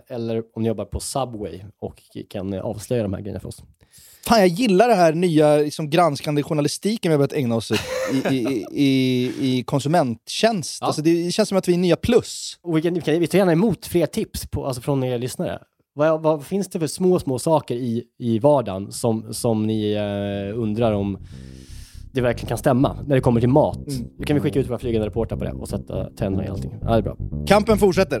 [0.08, 3.62] eller om ni jobbar på Subway och kan avslöja de här grejerna för oss.
[4.26, 7.78] Fan, jag gillar det här nya liksom, granskande journalistiken vi har börjat ägna oss åt
[8.30, 10.78] i, i, i, i konsumenttjänst.
[10.80, 10.86] Ja.
[10.86, 12.58] Alltså, det känns som att vi är nya plus.
[12.62, 15.18] Och vi, kan, vi, kan, vi tar gärna emot fler tips på, alltså från er
[15.18, 15.58] lyssnare.
[15.94, 20.60] Vad, vad finns det för små, små saker i, i vardagen som, som ni eh,
[20.60, 21.18] undrar om
[22.12, 23.86] det verkligen kan stämma när det kommer till mat?
[24.18, 26.74] Då kan vi skicka ut våra flygande reportrar på det och sätta tänderna i allting.
[26.82, 27.16] Ja, det är bra.
[27.46, 28.20] Kampen fortsätter.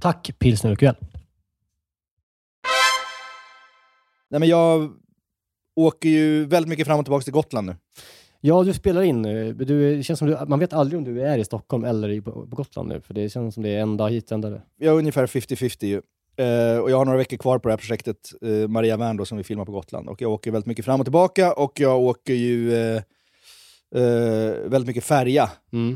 [0.00, 0.96] Tack Pilsner Urquell.
[4.30, 4.92] Nej, men jag
[5.76, 7.76] åker ju väldigt mycket fram och tillbaka till Gotland nu.
[8.40, 9.52] Ja, du spelar in nu.
[9.52, 12.20] Du, det känns som du, man vet aldrig om du är i Stockholm eller i,
[12.20, 13.00] på, Gotland nu.
[13.00, 14.62] För det känns som det är en dag hit, en dag där.
[14.78, 16.02] Vi har ungefär 50-50 ju.
[16.36, 19.24] Eh, och jag har några veckor kvar på det här projektet, eh, Maria Wern då,
[19.24, 20.08] som vi filmar på Gotland.
[20.08, 23.02] Och jag åker väldigt mycket fram och tillbaka och jag åker ju eh,
[24.66, 25.50] väldigt mycket färja.
[25.72, 25.94] Mm.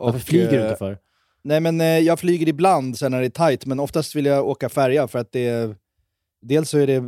[0.00, 0.98] Varför flyger du inte för?
[1.42, 4.48] Nej men eh, jag flyger ibland sen när det är tight, men oftast vill jag
[4.48, 5.74] åka färja för att det är,
[6.42, 7.02] Dels så är det eh,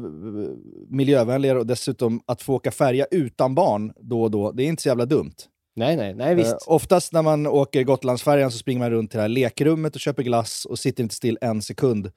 [0.89, 4.83] miljövänligare och dessutom att få åka färja utan barn då och då, det är inte
[4.83, 5.35] så jävla dumt.
[5.77, 6.53] Nej, nej, nej visst.
[6.53, 10.01] Eh, oftast när man åker Gotlandsfärjan så springer man runt till det här lekrummet och
[10.01, 12.11] köper glass och sitter inte still en sekund.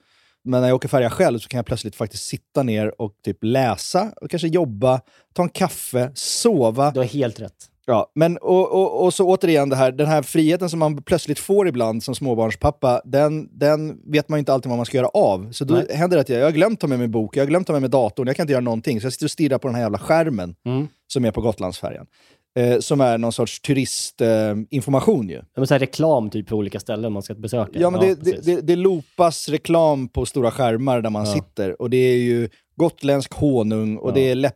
[0.44, 3.38] men när jag åker färja själv så kan jag plötsligt faktiskt sitta ner och typ
[3.42, 5.02] läsa, och kanske jobba,
[5.34, 6.92] ta en kaffe, sova.
[6.92, 7.70] Du har helt rätt.
[7.88, 11.40] Ja, men och, och, och så återigen det här, den här friheten som man plötsligt
[11.40, 15.08] får ibland som småbarnspappa, den, den vet man ju inte alltid vad man ska göra
[15.08, 15.52] av.
[15.52, 15.88] Så då Nej.
[15.96, 17.74] händer det att jag, jag har glömt ta med mig bok, jag har glömt ta
[17.74, 19.02] med mig datorn, jag kan inte göra någonting.
[19.02, 20.88] Så jag sitter och stirrar på den här jävla skärmen Mm.
[21.14, 22.06] som är på Gotlandsfärjan.
[22.60, 25.38] Eh, som är någon sorts turistinformation eh, ju.
[25.38, 27.80] Ja, men så här reklam typ på olika ställen man ska besöka.
[27.80, 28.46] Ja, men det, det, precis.
[28.46, 31.34] det, det loopas reklam på stora skärmar där man Ja.
[31.34, 31.82] sitter.
[31.82, 34.14] Och det är ju gotländsk honung och Ja.
[34.14, 34.56] det är läpp,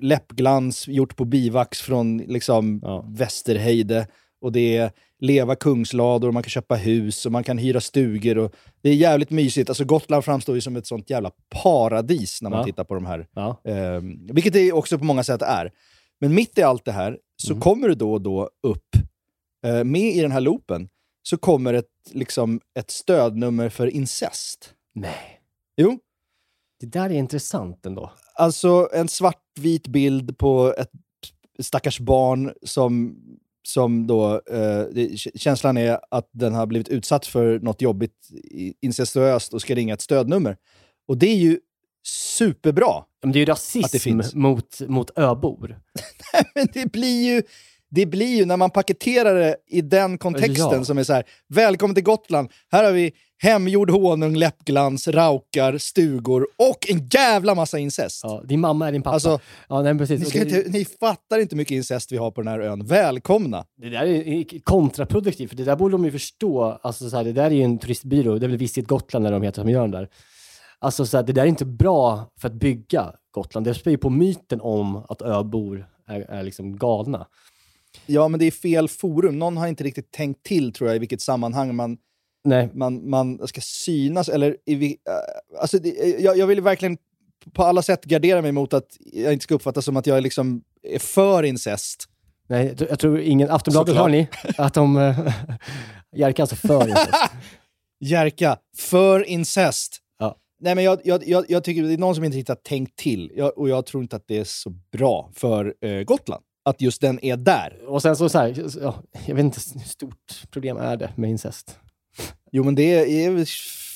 [0.00, 3.04] läppglans gjort på bivax från liksom Ja.
[3.08, 4.06] Västerheide.
[4.40, 8.38] Och det är leva kungslador, man kan köpa hus och man kan hyra stugor.
[8.38, 9.70] Och det är jävligt mysigt.
[9.70, 11.30] Alltså Gotland framstår ju som ett sånt jävla
[11.62, 12.64] paradis när man Ja.
[12.64, 13.26] tittar på de här.
[13.34, 13.60] Ja.
[13.64, 14.00] Eh,
[14.32, 15.72] vilket det också på många sätt är.
[16.20, 17.60] Men mitt i allt det här så Mm.
[17.60, 18.88] kommer det då och då upp,
[19.66, 20.88] eh, med i den här loopen,
[21.22, 24.74] så kommer ett, liksom, ett stödnummer för incest.
[24.94, 25.40] Nej.
[25.76, 25.98] Jo,
[26.80, 28.12] Det där är intressant ändå.
[28.34, 30.90] alltså en svartvit bild på ett
[31.58, 33.16] stackars barn som,
[33.62, 38.28] som då, eh, det, känslan är att den har blivit utsatt för något jobbigt
[38.80, 40.56] incestuöst och ska ringa ett stödnummer.
[41.08, 41.58] Och det är ju
[42.06, 43.04] superbra.
[43.22, 45.80] Men det är ju rasism mot, mot öbor.
[46.54, 47.42] Men det blir ju,
[47.90, 50.84] det blir ju när man paketerar det i den kontexten Ja.
[50.84, 56.46] som är så här, välkommen till Gotland, här har vi hemgjord honung, läppglans, raukar, stugor
[56.56, 58.20] och en jävla massa incest.
[58.22, 59.14] Ja, din mamma är din pappa.
[59.14, 60.20] Alltså, ja, nej, precis.
[60.20, 62.86] Ni, ska inte, ni fattar inte hur mycket incest vi har på den här ön.
[62.86, 63.64] Välkomna!
[63.76, 66.78] det där är kontraproduktivt, för det där borde de ju förstå.
[66.82, 69.32] Alltså, så här, det där är ju en turistbyrå, det är väl Visit Gotland när
[69.32, 70.08] de heter som gör den där.
[70.78, 73.66] Alltså, så här, det där är inte bra för att bygga Gotland.
[73.66, 77.26] Det spär ju på myten om att öbor är, är liksom galna.
[78.06, 79.38] Ja, men det är fel forum.
[79.38, 81.98] Någon har inte riktigt tänkt till, tror jag, i vilket sammanhang man,
[82.44, 84.28] Nej, man, man ska synas.
[84.28, 85.88] Eller i, äh, alltså, det,
[86.20, 86.98] jag, jag vill verkligen
[87.52, 90.62] på alla sätt gardera mig mot att jag inte ska uppfattas som att jag liksom
[90.82, 92.04] är för incest.
[92.48, 93.50] nej, jag tror- ingen...
[93.50, 94.96] Aftonbladet hör ni att de...
[94.96, 95.32] äh,
[96.16, 97.14] Jerka alltså för incest.
[98.00, 99.98] Jerka, för incest.
[100.18, 100.36] Ja.
[100.60, 102.96] Nej, men jag, jag, jag, jag tycker det är någon som inte riktigt har tänkt
[102.98, 103.32] till.
[103.36, 106.42] Jag, och jag tror inte att det är så bra för eh, Gotland.
[106.70, 107.78] Att just den är där.
[107.86, 108.94] Och sen så, så här, ja,
[109.26, 111.78] jag vet inte hur stort problem är det med incest.
[112.52, 113.46] Jo, men det är...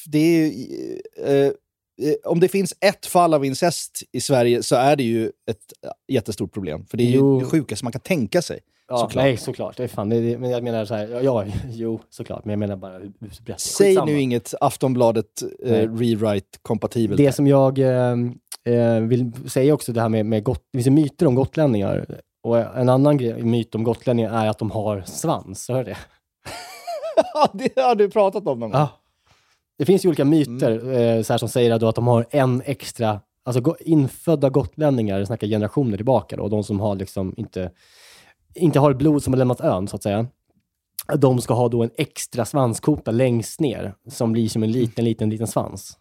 [0.06, 0.50] Det är
[1.26, 5.26] eh, eh, om det finns ett fall av incest i Sverige så är det ju
[5.26, 5.72] ett
[6.08, 6.87] jättestort problem.
[6.87, 7.40] För det är ju Jo.
[7.40, 8.60] det sjukaste man kan tänka sig.
[8.88, 9.24] Ja, Såklart.
[9.24, 9.76] Nej, såklart.
[9.76, 12.44] Det är fan, det, är- men jag menar så här, ja, ja, jo, såklart.
[12.44, 13.12] Men jag menar bara hur.
[13.56, 17.16] Säg nu inget Aftonbladet eh, rewrite-kompatibelt.
[17.16, 18.16] Det som jag eh,
[18.64, 22.20] eh, vill säga också, det här med, med got, det finns ju myter om gotlänningar.
[22.44, 25.68] Och en annan grej, myt om gotlänningar är att de har svans.
[25.68, 25.96] Hör du det?
[27.35, 28.80] Ja, det har du pratat om någon gång.
[28.80, 28.88] Ja.
[29.78, 32.62] Det finns ju olika myter eh, så här, som säger då att de har en
[32.64, 37.70] extra, alltså infödda gotlänningar, jag snackar generationer tillbaka då, de som har liksom inte,
[38.54, 40.26] inte har blod som har lämnat ön så att säga.
[41.16, 45.30] De ska ha då en extra svanskota längst ner som blir som en liten, liten,
[45.30, 45.98] liten svans.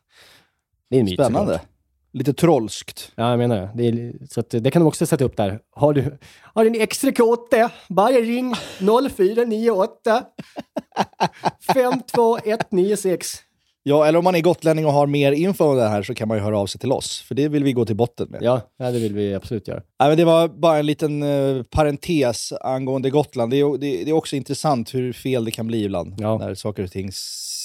[0.89, 1.53] Det är en myt Spännande.
[1.53, 1.72] såklart.
[2.13, 3.11] Lite trollskt.
[3.15, 3.69] Ja, jag menar det.
[3.75, 3.87] det.
[3.87, 5.59] Är, så att, det kan de också sätta upp där.
[5.71, 7.71] Har du, har du en extra kota?
[7.89, 8.53] Bara ring
[9.15, 10.23] 0498
[11.73, 13.27] 52196.
[13.85, 16.27] Ja, eller om man är gotlänning och har mer info om det här så kan
[16.27, 17.21] man ju höra av sig till oss.
[17.21, 18.43] För det vill vi gå till botten med.
[18.43, 19.81] Ja, ja, det vill vi absolut göra.
[19.99, 23.51] Nej, men det var bara en liten eh, parentes angående Gotland.
[23.51, 26.15] Det är, det, det är också intressant hur fel det kan bli ibland.
[26.17, 26.37] Ja.
[26.37, 27.11] När saker och ting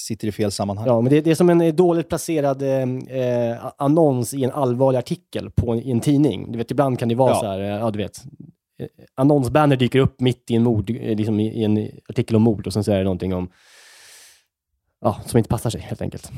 [0.09, 0.87] sitter i fel sammanhang.
[0.87, 4.51] Ja, men det, det är som en eh, dåligt placerad eh, eh, annons i en
[4.51, 6.51] allvarlig artikel på en, i en tidning.
[6.51, 7.39] Du vet, ibland kan det vara Ja.
[7.39, 8.23] så här, eh, ja du vet,
[9.15, 12.83] annonsbanner dyker upp mitt i en, mord, liksom i, en artikel om mord och sen
[12.83, 13.49] så är det någonting om,
[15.01, 16.31] ja, som inte passar sig helt enkelt.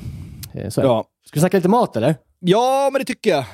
[0.70, 0.82] Så.
[0.82, 1.06] Ja.
[1.26, 2.16] Ska vi snacka lite mat eller?
[2.40, 3.46] ja, men det tycker jag.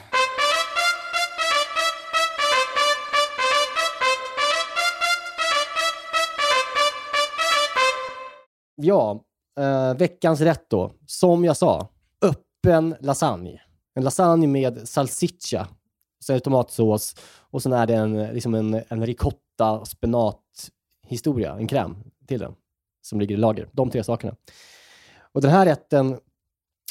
[8.76, 9.24] Ja,
[9.58, 10.92] eh, veckans rätt då.
[11.06, 11.88] Som jag sa,
[12.22, 13.62] öppen lasagne.
[13.96, 15.68] En lasagne med salsiccia,
[16.26, 20.42] sen är det tomatsås och sen är det en, liksom en, en ricotta spenat
[21.08, 21.96] historia, en kräm
[22.28, 22.54] till den
[23.02, 23.70] som ligger i lager.
[23.72, 24.36] De tre sakerna.
[25.32, 26.20] Och den här rätten,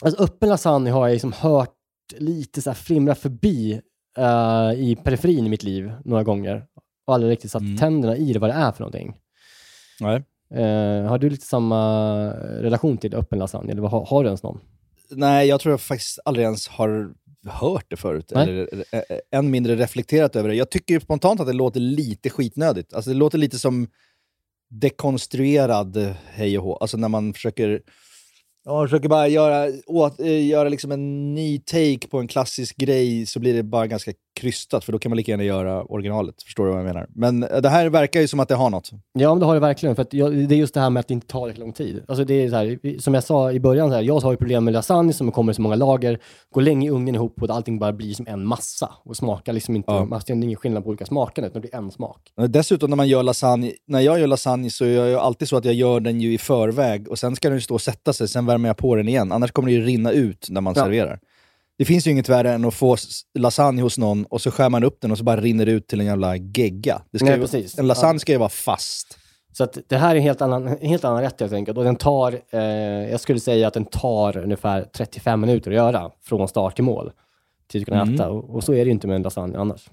[0.03, 1.73] alltså öppen lasagne har jag liksom hört
[2.17, 3.81] lite så här flimra förbi
[4.19, 6.67] eh, i periferin i mitt liv några gånger
[7.07, 7.77] och aldrig riktigt satt Mm.
[7.77, 9.17] tänderna i det, vad det är för någonting.
[10.01, 10.23] Nej.
[10.55, 13.73] Eh, har du lite samma relation till öppen lasagne?
[13.73, 14.61] Eller har, har du ens någon?
[15.11, 17.15] Nej, jag tror jag faktiskt aldrig ens har
[17.47, 18.33] hört det förut.
[18.35, 18.43] Nej.
[18.43, 20.55] Eller eh, eh, än mindre reflekterat över det.
[20.55, 22.95] Jag tycker spontant att det låter lite skitnödigt.
[22.95, 23.89] Alltså det låter lite som
[24.71, 26.77] dekonstruerad hej och hå.
[26.77, 27.83] Alltså när man försöker
[28.65, 33.41] Jag försöker bara göra, åt, göra liksom en ny take på en klassisk grej så
[33.41, 36.43] blir det bara ganska krystat, för då kan man lika gärna göra originalet.
[36.43, 37.07] Förstår du vad jag menar?
[37.15, 38.91] Men eh, det här verkar ju som att det har något.
[39.13, 39.97] Ja, men det har det verkligen.
[39.97, 42.03] För jag, det är just det här med att det inte tar så lång tid.
[42.09, 44.37] Alltså det är så här, som jag sa i början, så här, jag har ju
[44.37, 46.19] problem med lasagne som kommer i så många lager,
[46.51, 49.77] går länge i ugnen ihop och allting bara blir som en massa och smakar liksom
[49.77, 50.05] inte, Ja.
[50.05, 52.21] man ser ingen skillnad på olika smaker, utan det blir en smak.
[52.49, 55.65] Dessutom när man gör lasagne, när jag gör lasagne så gör jag alltid så att
[55.65, 58.29] jag gör den ju i förväg och sen ska den ju stå och sätta sig,
[58.29, 59.33] sen värmer jag på den igen.
[59.33, 60.83] Annars kommer det ju rinna ut när man Ja.
[60.83, 61.19] serverar.
[61.79, 62.97] Det finns ju inget värre än att få
[63.39, 65.87] lasagne hos någon och så skär man upp den och så bara rinner det ut
[65.89, 67.03] till en jävla gegga.
[67.13, 67.79] Det ska Nej, ju, precis.
[67.79, 68.19] En lasagne Ja.
[68.19, 69.19] ska ju vara fast.
[69.53, 71.79] Så att det här är en helt annan, en helt annan rätt helt enkelt.
[71.79, 72.61] Och den tar, eh,
[73.11, 77.13] jag skulle säga att den tar ungefär 35 minuter att göra från start till mål.
[77.69, 78.15] Till att kunna Mm.
[78.15, 78.29] äta.
[78.31, 79.91] Och, och så är det ju inte med en lasagne annars.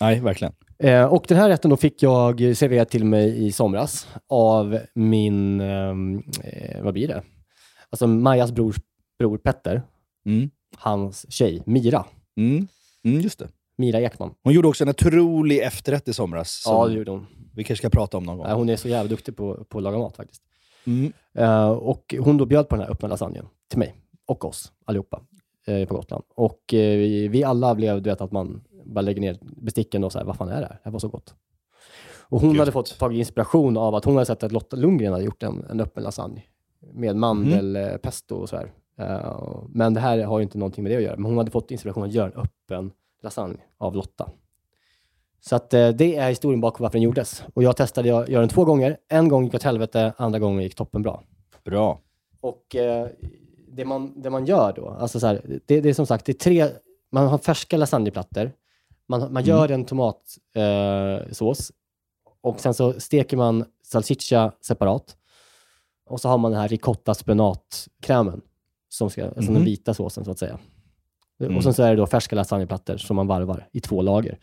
[0.00, 0.52] Nej, verkligen.
[0.78, 5.60] Eh, och den här rätten då fick jag serverad till mig i somras av min,
[5.60, 7.22] ehm, eh, vad blir det?
[7.90, 8.74] Alltså Majas bror,
[9.18, 9.82] bror Petter,
[10.26, 10.50] Mm.
[10.76, 12.04] Hans tjej Mira.
[12.36, 12.68] Mm.
[13.04, 13.48] Mm, just det.
[13.76, 14.34] Mira Ekman.
[14.42, 16.62] Hon gjorde också en otrolig efterrätt i somras.
[16.62, 17.26] Som Ja, det gjorde hon.
[17.54, 18.46] Vi kanske ska prata om någon gång.
[18.46, 20.42] Nej, hon är så jävla duktig på, på att laga mat faktiskt.
[20.86, 21.12] Mm.
[21.34, 23.94] Eh, och hon då bjöd på den här öppna lasagnen till mig
[24.26, 25.20] och oss allihopa
[25.66, 26.24] eh, på Gotland.
[26.34, 30.12] Och eh, vi, vi alla blev, du vet, att man bara lägger ner besticken och
[30.12, 30.74] så här, vad fan är det här?
[30.74, 31.34] Det här var så gott.
[32.22, 32.58] Och hon Gud.
[32.58, 35.64] hade fått tagit inspiration av att hon hade sett att Lotta Lundgren hade gjort en,
[35.70, 36.42] en öppen lasagne
[36.92, 38.72] med mandelpesto och så här.
[38.98, 41.16] Eh, men det här har ju inte någonting med det att göra.
[41.16, 44.30] Men hon hade fått inspiration att göra en öppen lasagne av Lotta.
[45.40, 47.44] Så att eh, det är historien bakom varför den gjordes.
[47.54, 48.96] Och jag testade att göra den två gånger.
[49.08, 51.22] En gång gick åt helvete, andra gången gick toppen bra.
[51.64, 52.00] Bra.
[52.40, 53.08] Och eh,
[53.68, 56.32] det, man, det man gör då, alltså så här, det, det är som sagt, det
[56.32, 56.68] är tre,
[57.12, 58.52] man har färska lasagneplattor,
[59.06, 61.72] man, man gör en tomatsås sås,
[62.40, 65.16] och sen så steker man salsiccia separat.
[66.06, 68.40] Och så har man den här ricotta spenatkrämen,
[68.92, 69.64] som ska, alltså den Mhm.
[69.64, 70.58] vita såsen så att säga.
[71.42, 71.56] Mm.
[71.56, 74.38] Och sen så är det då färska lasagneplattor som man varvar i två lager.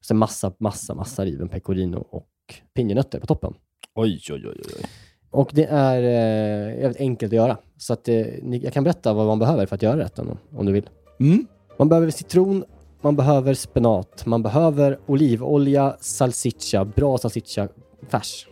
[0.00, 2.28] Sen massa, massa, massa riven pecorino och
[2.74, 3.54] pinjenötter på toppen.
[3.94, 4.60] Oj, oj, oj.
[4.78, 4.84] oj.
[5.30, 7.56] Och det är eh, jävligt enkelt att göra.
[7.76, 8.16] Så att, eh,
[8.56, 10.88] jag kan berätta vad man behöver för att göra rätten om, om du vill.
[11.20, 11.46] Mm.
[11.78, 12.64] Man behöver citron,
[13.00, 17.68] man behöver spenat, man behöver olivolja, salsiccia, bra salsiccia,
[18.08, 18.46] färs.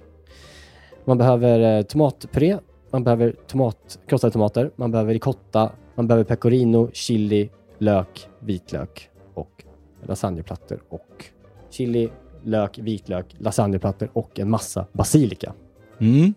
[1.04, 2.58] Man behöver eh, tomatpuré,
[2.90, 9.64] man behöver tomat, krossade tomater, man behöver ricotta, man behöver pecorino, chili, lök, vitlök och
[10.06, 11.24] lasagneplattor och
[11.70, 12.08] chili,
[12.42, 15.52] lök, vitlök, lasagneplattor och en massa basilika.
[15.98, 16.34] Mm.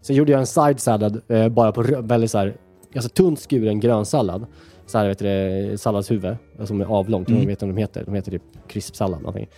[0.00, 2.56] Sen gjorde jag en side salad eh, bara på väldigt så här,
[2.94, 4.46] alltså tunt skuren grönsallad.
[4.86, 7.28] Så här vet du, det, salladshuvud, alltså som är avlångt.
[7.28, 7.40] Mm.
[7.40, 8.04] Jag vet inte vad de heter.
[8.04, 9.20] De heter typ krispsallad.
[9.20, 9.48] någonting.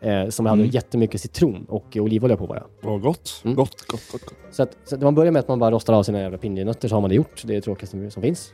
[0.00, 0.70] Eh, som hade Mm.
[0.70, 2.62] jättemycket citron och olivolja på bara.
[2.82, 3.40] Vad gott.
[3.44, 3.56] Mm.
[3.56, 4.20] Gott, gott, gott.
[4.24, 4.34] gott.
[4.50, 6.88] Så, att, så att man börjar med att man bara rostar av sina jävla pinjenötter
[6.88, 7.42] så har man det gjort.
[7.46, 8.52] Det är det tråkigaste som, som finns,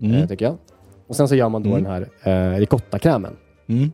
[0.00, 0.16] Mm.
[0.16, 0.56] eh, tycker jag.
[1.06, 1.82] Och sen så gör man då Mm.
[1.84, 2.08] den här
[2.54, 3.36] eh, ricottakrämen.
[3.68, 3.92] Mm.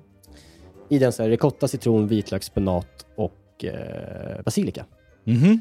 [0.88, 4.85] I den så är ricotta, citron, vitlök, spenat och eh, basilika.
[5.24, 5.61] Mhm.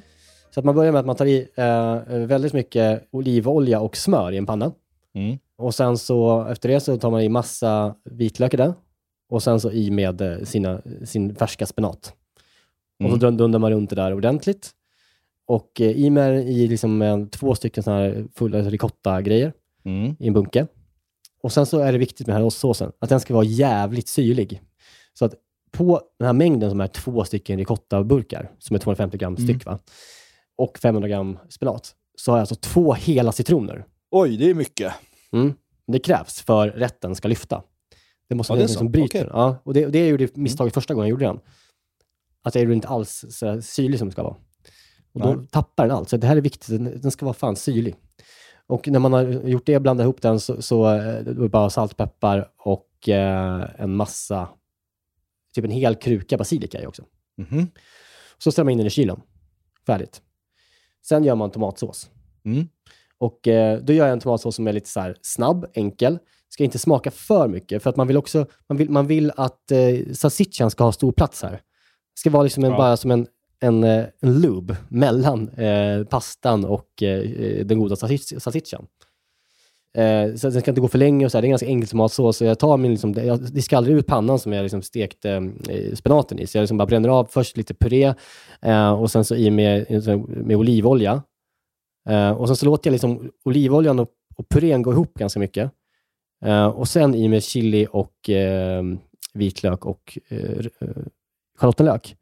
[0.49, 4.31] Så att man börjar med att man tar i eh, väldigt mycket olivolja och smör
[4.31, 4.71] i en panna.
[5.15, 5.37] Mm.
[5.57, 8.73] Och sen så efter det så tar man i massa vitlök i det.
[9.29, 12.13] Och sen så i med eh, sina, sin färska spenat.
[13.03, 13.37] Och så Mm.
[13.37, 14.71] dundar man runt det där ordentligt.
[15.47, 19.53] Och eh, i med i liksom två stycken sådana här fulla ricotta-grejer
[19.85, 20.15] Mm.
[20.19, 20.67] i en bunke.
[21.43, 24.07] Och sen så är det viktigt med den här ostsåsen, att den ska vara jävligt
[24.07, 24.61] syrlig.
[25.13, 25.33] Så att
[25.71, 29.47] på den här mängden som är två stycken ricotta-burkar, som är 250 gram Mm.
[29.47, 29.79] styck, va?
[30.57, 33.85] och 500 gram spenat, så har jag alltså två hela citroner.
[34.11, 34.93] Oj, det är mycket.
[35.31, 35.53] Mm.
[35.87, 37.63] Det krävs för rätten ska lyfta.
[38.29, 38.73] Det måste Ja, vara så.
[38.73, 39.19] som bryter.
[39.19, 39.29] Mm.
[39.31, 39.39] den.
[39.41, 41.39] Ja, och det, det gjorde misstaget första gången jag gjorde den.
[42.43, 44.35] Att jag gjorde inte alls så syrlig som det ska vara.
[45.13, 45.47] Och då Nej.
[45.47, 46.09] tappar den allt.
[46.09, 46.67] Så det här är viktigt.
[46.69, 47.95] Den, den ska vara fan syrlig.
[48.67, 51.97] Och när man har gjort det, blandat ihop den, så, så eh, det bara salt,
[51.97, 54.49] peppar och eh, en massa,
[55.55, 57.03] typ en hel kruka basilika i också.
[57.37, 57.67] Mhm.
[58.37, 59.21] Så ställer man in den i kylen.
[59.85, 60.21] Färdigt.
[61.05, 62.09] Sen gör man tomatsås.
[62.45, 62.67] Mm.
[63.17, 66.19] Och eh, då gör jag en tomatsås som är lite så här snabb, enkel.
[66.55, 69.71] Ska inte smaka för mycket, för att man vill också, man vill, man vill att
[69.71, 71.51] eh, salsichan ska ha stor plats här.
[71.51, 72.77] Det ska vara liksom en, Ja.
[72.77, 73.27] bara som en,
[73.59, 78.85] en, eh, en lube mellan eh, pastan och eh, den goda salsic- salsichan.
[79.97, 81.41] Eh, så den ska inte gå för länge och så här.
[81.41, 82.37] Det är en ganska enkel tomatsås.
[82.37, 85.41] Så jag tar min, liksom, jag diskar aldrig ut pannan som jag liksom stekt eh,
[85.93, 86.47] spenaten i.
[86.47, 88.13] Så jag liksom bara bränner av först lite puré
[88.61, 89.85] eh, och sen så i med,
[90.27, 91.23] med olivolja.
[92.09, 95.71] Eh, och sen så låter jag liksom olivoljan och, och purén gå ihop ganska mycket.
[96.41, 98.83] Eh, och sen i med chili och eh,
[99.33, 100.65] vitlök och eh,
[101.57, 102.15] schalottenlök.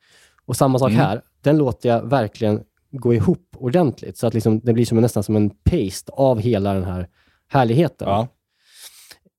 [0.46, 1.02] Och samma sak Mm.
[1.02, 1.22] här.
[1.42, 4.18] Den låter jag verkligen gå ihop ordentligt.
[4.18, 7.08] Så att liksom, det blir som, nästan som en paste av hela den här
[7.48, 8.08] härligheten.
[8.08, 8.28] Ja.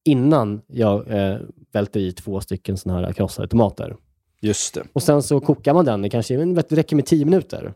[0.05, 1.37] Innan jag eh,
[1.73, 3.97] välter i två stycken såna här krossade tomater.
[4.41, 4.83] Just det.
[4.93, 7.75] Och sen så kokar man den, det kanske men det räcker med 10 minuter.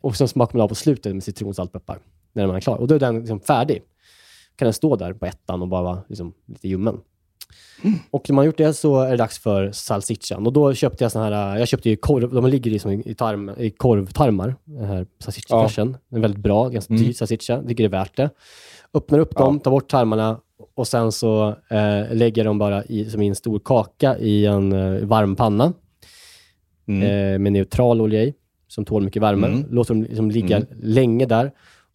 [0.00, 1.98] Och sen smakar man av på slutet med citron, salt, peppar.
[2.32, 2.76] När man är klar.
[2.76, 3.82] Och då är den liksom färdig.
[4.56, 7.00] Kan den stå där på ettan och bara vara liksom, lite ljummen.
[8.10, 10.46] Och när man har gjort det så är det dags för salsichan.
[10.46, 13.14] Och då köpte jag såna här, jag köpte ju korv, de ligger i, som i,
[13.14, 15.96] tarm, i korvtarmar, den här salsichafärsen.
[16.08, 17.52] Den är väldigt bra, ganska dyr salsicha.
[17.52, 18.30] Jag tycker det är värt det.
[18.94, 20.40] Öppnar upp dem, tar bort tarmarna
[20.74, 24.46] och sen så eh, lägger jag dem bara i, som i en stor kaka i
[24.46, 25.64] en eh, varm panna
[26.86, 28.34] eh, med neutral olja i,
[28.68, 29.64] som tål mycket värme.
[29.70, 31.52] Låter dem liksom ligga länge där.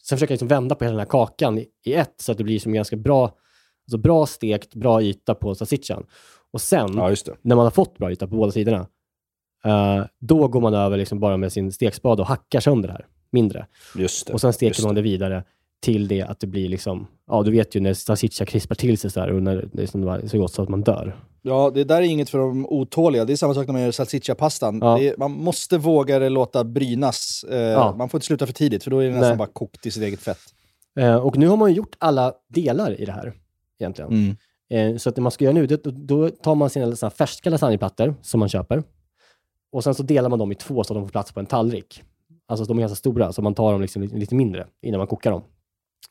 [0.10, 2.38] Sen försöker jag liksom vända på hela den här kakan i, i ett, så att
[2.38, 6.06] det blir som ganska bra, alltså bra stekt, bra yta på salsichan.
[6.52, 8.88] Och sen, Ja, när man har fått bra yta på båda sidorna,
[9.66, 13.06] eh, då går man över liksom bara med sin stekspade och hackar sönder det här,
[13.32, 13.68] mindre.
[13.96, 14.34] Just det.
[14.34, 15.44] Och sen steker man det vidare
[15.80, 19.12] till det att det blir liksom, ja du vet ju när salsiccia krispar till sig
[19.12, 21.16] så här och när det är som det var så gott så att man dör.
[21.42, 23.26] Ja, det där är inget för de otåliga.
[23.26, 24.80] Det är samma sak när man gör salsiccia-pastan.
[24.82, 25.00] Ja.
[25.00, 27.46] Är- Man måste våga det låta brynas.
[27.50, 27.96] Eh, Ja.
[27.98, 29.38] Man får inte sluta för tidigt, för då är det nästan Nej.
[29.38, 30.40] bara kokt i sitt eget fett.
[31.00, 33.34] Eh, och nu har man ju gjort alla delar i det här
[33.80, 34.12] egentligen.
[34.12, 34.36] Mm.
[34.94, 37.10] Eh, så att det man ska göra nu, det, då- då tar man sina såna
[37.10, 38.84] färska lasagneplattor som man köper
[39.72, 41.46] och sen så delar man dem i två så att de får plats på en
[41.46, 42.04] tallrik.
[42.48, 45.32] Alltså de är ganska stora, så man tar dem liksom lite mindre innan man kokar
[45.32, 45.42] dem.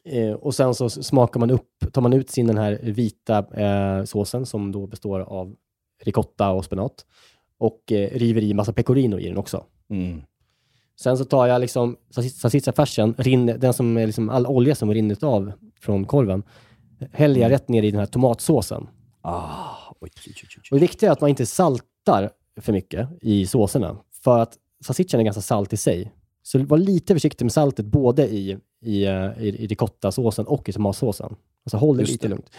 [0.04, 4.04] Eh, och sen så smakar man upp, tar man ut sin den här vita eh,
[4.04, 5.56] såsen som då består av
[6.02, 7.06] ricotta och spenat
[7.58, 9.64] och eh, river i massa pecorino i den också.
[9.90, 10.22] Mm.
[11.00, 13.14] Sen så tar jag liksom salsicciafärsen,
[13.58, 16.42] den som är liksom all olja som rinner av från korven,
[17.12, 18.88] häller jag rätt ner i den här tomatsåsen.
[19.20, 20.62] Ah, oj, oj, oj, oj.
[20.70, 22.30] Och det viktiga är att man inte saltar
[22.60, 26.12] för mycket i såserna, för att salsiccian är ganska salt i sig.
[26.46, 30.72] Så var lite försiktig med saltet både i, i, eh, i, i ricottasåsen och i
[30.72, 31.36] tomatsåsen.
[31.64, 32.30] Alltså håll det Just lite det.
[32.30, 32.50] lugnt.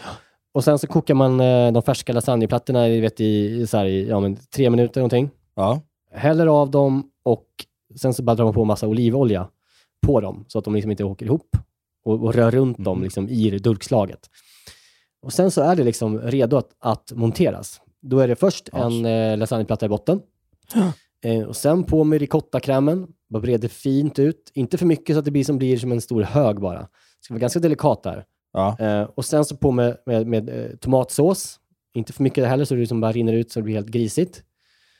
[0.52, 4.08] Och sen så kokar man eh, de färska lasagneplattorna vet, i, i, så här, i
[4.08, 5.30] ja, men, tre minuter någonting.
[5.54, 5.80] Ja.
[6.12, 7.46] Häller av dem och
[7.96, 9.48] sen så bara drar man på massa olivolja
[10.06, 11.56] på dem så att de liksom inte åker ihop
[12.04, 14.30] och, och rör runt dem liksom i durkslaget.
[15.22, 17.80] Och sen så är det liksom redo att, att monteras.
[18.00, 20.20] Då är det först en eh, lasagneplatta i botten.
[21.24, 23.06] Eh, och sen på med ricottakrämen.
[23.28, 24.50] Bara breder fint ut.
[24.54, 26.80] Inte för mycket så att det blir som, blir som en stor hög bara.
[26.80, 26.88] Det
[27.20, 28.24] ska vara ganska delikat där.
[28.52, 28.76] Ja.
[28.78, 31.60] Eh, och sen så på med, med, med eh, tomatsås.
[31.94, 34.42] Inte för mycket heller så det liksom bara rinner ut så det blir helt grisigt.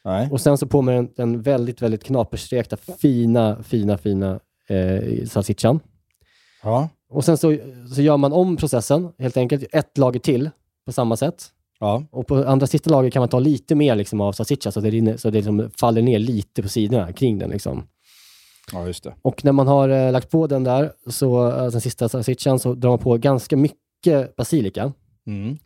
[0.05, 0.29] Nej.
[0.33, 5.81] Och sen så på med den, den väldigt, väldigt knaperstekta, fina, fina, fina eh, salsichan.
[6.62, 6.89] Ja.
[7.11, 7.57] Och sen så,
[7.95, 10.51] så gör man om processen, helt enkelt, ett lager till
[10.87, 11.53] på samma sätt.
[11.81, 12.05] Ja.
[12.11, 14.91] Och på andra sista lager kan man ta lite mer liksom, av salsiccia så det,
[14.91, 17.51] rinner, så det liksom faller ner lite på sidorna kring den.
[17.51, 17.83] Liksom.
[18.72, 19.14] Ja, just det.
[19.22, 22.74] Och när man har eh, lagt på den där, så, eh, den sista salsichan, så
[22.74, 24.92] drar man på ganska mycket basilika.
[25.26, 25.58] Mm.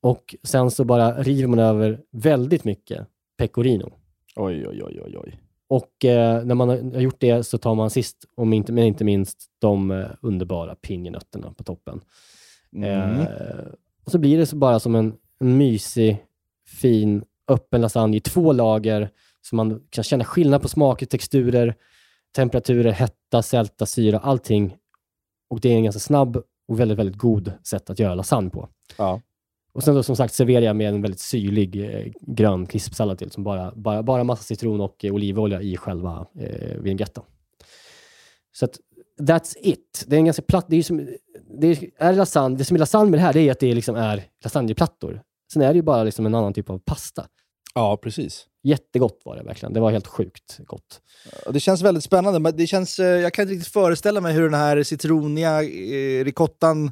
[0.00, 3.06] Och sen så bara river man över väldigt mycket
[3.38, 3.92] pecorino.
[4.36, 5.40] Oj, oj, oj, oj, oj.
[5.68, 9.04] Och eh, när man har gjort det så tar man sist, om inte, men inte
[9.04, 12.00] minst, de eh, underbara pinjenötterna på toppen.
[12.76, 13.20] Mm.
[13.20, 13.26] Eh,
[14.04, 16.24] och så blir det så bara som en, en mysig,
[16.66, 19.10] fin, öppen lasagne i två lager,
[19.42, 21.74] så man kan känna skillnad på smaker, texturer,
[22.36, 24.76] temperaturer, hetta, sälta, syra, allting.
[25.50, 26.36] Och det är en ganska snabb
[26.68, 28.68] och väldigt, väldigt god sätt att göra lasagne på.
[28.98, 29.20] Ja.
[29.72, 33.30] Och sen då som sagt serverar jag med en väldigt syrlig eh, grön krispsallad till,
[33.30, 37.22] som bara, bara, bara massa citron och eh, olivolja i själva eh, vinäggetten.
[38.52, 38.78] Så att,
[39.20, 40.04] that's it.
[40.06, 41.08] Det är en ganska platt, det är som,
[41.60, 43.74] det är, är lasagne, det som är lasagne med det här, det är att det
[43.74, 45.22] liksom är lasagneplattor.
[45.52, 47.26] Sen är det ju bara liksom en annan typ av pasta.
[47.74, 48.46] Ja, precis.
[48.62, 49.72] Jättegott var det verkligen.
[49.72, 51.00] Det var helt sjukt gott.
[51.50, 52.40] Det känns väldigt spännande.
[52.40, 56.24] men Det känns, eh, jag kan inte riktigt föreställa mig hur den här citroniga eh,
[56.24, 56.86] ricottan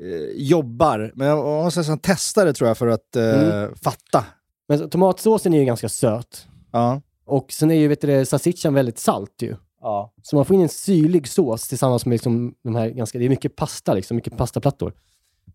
[0.00, 1.12] eh, jobbar.
[1.14, 4.24] Men jag måste nästan testa det tror jag för att eh, fatta.
[4.68, 6.46] Men så, tomatsåsen är ju ganska söt.
[6.72, 7.02] Ja.
[7.24, 9.56] Och sen är ju vet du, det, salsichan väldigt salt ju.
[9.80, 10.12] Ja.
[10.22, 13.28] Så man får in en syrlig sås tillsammans med liksom de här ganska, det är
[13.28, 14.92] mycket pasta liksom, mycket pastaplattor.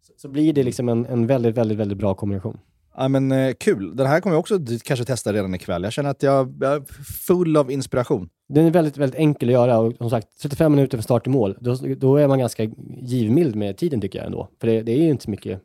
[0.02, 2.58] Så, så blir det liksom en, en väldigt, väldigt, väldigt bra kombination.
[2.98, 3.96] Ja, men eh, kul.
[3.96, 5.84] Den här kommer jag också kanske testa redan ikväll.
[5.84, 6.84] Jag känner att jag, jag är
[7.28, 8.30] full av inspiration.
[8.50, 11.32] Den är väldigt, väldigt enkel att göra och som sagt 35 minuter från start till
[11.32, 11.58] mål.
[11.60, 12.64] Då, då är man ganska
[13.02, 14.50] givmild med tiden tycker jag ändå.
[14.62, 15.62] För det, det är ju inte så mycket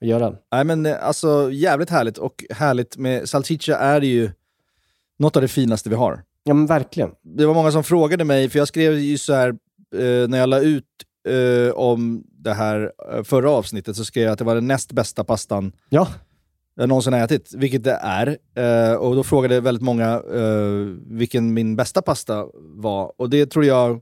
[0.00, 0.34] att göra.
[0.52, 4.30] Nej men eh, alltså jävligt härligt och härligt med salsiccia är ju
[5.18, 6.22] något av det finaste vi har.
[6.44, 7.10] Ja men verkligen.
[7.22, 9.48] Det var många som frågade mig, för jag skrev ju så här
[9.94, 10.84] eh, när jag la ut
[11.28, 14.92] eh, om det här eh, förra avsnittet så skrev jag att det var den näst
[14.92, 16.08] bästa pastan Ja,
[16.76, 18.38] jag någonsin har ätit, vilket det är.
[18.54, 23.12] Eh, och då frågade väldigt många eh, vilken min bästa pasta var.
[23.20, 24.00] Och det tror jag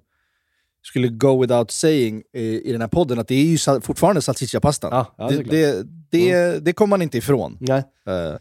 [0.85, 4.23] skulle go without saying i, i den här podden, att det är ju sa- fortfarande
[4.23, 4.91] salsicciapastan.
[4.93, 7.57] Ja, ja, det, det, det, det kommer man inte ifrån.
[7.61, 7.83] Nej.
[8.07, 8.37] Eh,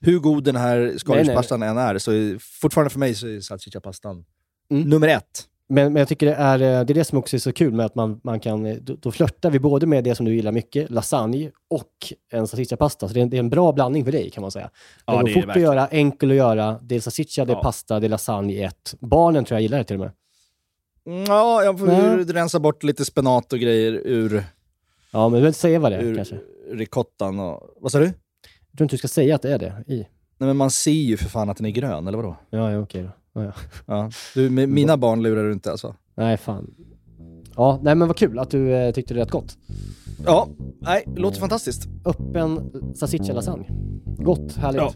[0.00, 4.24] hur god den här skaldjurspastan än är, så är, fortfarande för mig så är salsicciapastan
[4.70, 4.88] Mm.
[4.88, 5.44] nummer ett.
[5.68, 7.72] Men, men jag tycker det är, eh, det är det som också är så kul
[7.72, 10.34] med att man, man kan, eh, då, då flörtar vi både med det som du
[10.34, 11.92] gillar mycket, lasagne och
[12.32, 13.08] en salsichapasta.
[13.08, 14.70] Så det är, en, det är en bra blandning för dig kan man säga.
[15.06, 16.78] Ja, det går det fort att göra, enkel att göra.
[16.82, 17.62] Det är salsicha, det är Ja.
[17.62, 18.94] pasta, det är lasagne i ett.
[19.00, 20.10] Barnen tror jag gillar det till och med.
[21.28, 22.24] Ja, jag får Nej.
[22.24, 24.44] rensa bort lite spenat och grejer ur,
[25.12, 26.38] Ja, men du vill inte säga vad det är ur kanske.
[26.72, 27.40] ricottan.
[27.40, 28.04] Och, vad sa du?
[28.04, 29.96] Jag tror inte du ska säga att det är det i.
[30.38, 32.36] Nej men man ser ju för fan att den är grön, eller vadå?
[32.50, 33.08] Ja, ja okej då.
[33.36, 33.52] Ja, ja.
[33.86, 34.10] Ja.
[34.34, 35.94] Du, med mina barn lurar du inte alltså?
[36.14, 36.74] Nej, fan.
[37.56, 39.58] Ja, nej men vad kul att du eh, tyckte det lät gott.
[40.24, 40.48] Ja,
[40.80, 41.88] nej, låter fantastiskt.
[42.04, 43.66] Öppen salsiccia lasagne.
[44.18, 44.80] Gott, härligt.
[44.80, 44.92] Ja.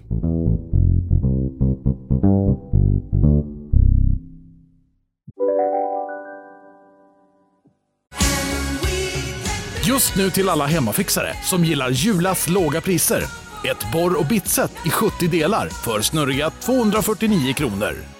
[9.87, 13.23] Just nu till alla hemmafixare som gillar Julas låga priser.
[13.71, 18.20] Ett borr och bitset i 70 delar för snurriga 249 kronor.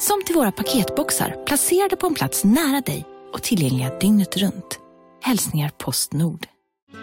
[0.00, 4.78] Som till våra paketboxar placerade på en plats nära dig och tillgängliga dygnet runt.
[5.22, 6.46] Hälsningar Postnord.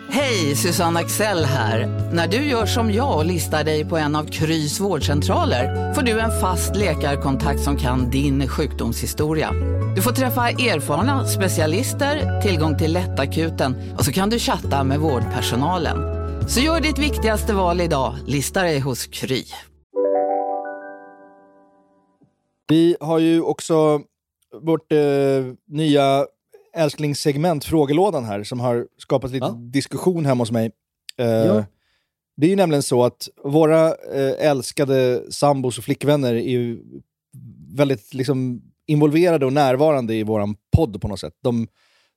[0.10, 2.10] Hej, Susanne Axel här.
[2.14, 6.20] När du gör som jag och listar dig på en av Krys vårdcentraler får du
[6.20, 9.52] en fast läkarkontakt som kan din sjukdomshistoria.
[9.96, 15.98] Du får träffa erfarna specialister, tillgång till lättakuten och så kan du chatta med vårdpersonalen.
[16.50, 19.44] Så gör ditt viktigaste val idag, lista dig hos Kry.
[22.68, 24.02] Vi har ju också
[24.62, 26.26] vårt eh, nya
[26.76, 29.56] älsklingssegment Frågelådan här, som har skapat lite Ja.
[29.60, 30.72] diskussion hemma hos mig.
[31.18, 31.66] Eh, Ja.
[32.38, 36.80] Det är ju nämligen så att våra eh, älskade sambos och flickvänner är ju
[37.76, 41.34] väldigt liksom, involverade och närvarande i våran podd på något sätt.
[41.44, 41.68] De,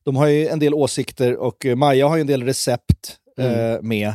[0.03, 3.75] de har ju en del åsikter och Maja har ju en del recept Mm.
[3.75, 4.13] eh, med.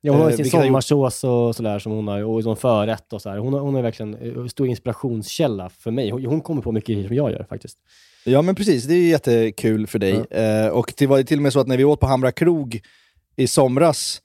[0.00, 3.12] Ja, hon har ju Eh, sin sommarsås och sådär som hon har, och någon förrätt
[3.12, 3.38] och sådär.
[3.38, 6.10] Hon, har- hon är verkligen en stor inspirationskälla för mig.
[6.10, 7.78] Hon, hon kommer på mycket grejer som jag gör faktiskt.
[8.24, 10.12] Ja men precis, det är jättekul för dig.
[10.30, 12.80] Eh, och det var till och med så att när vi åt på Hamra krog
[13.36, 14.20] i somras,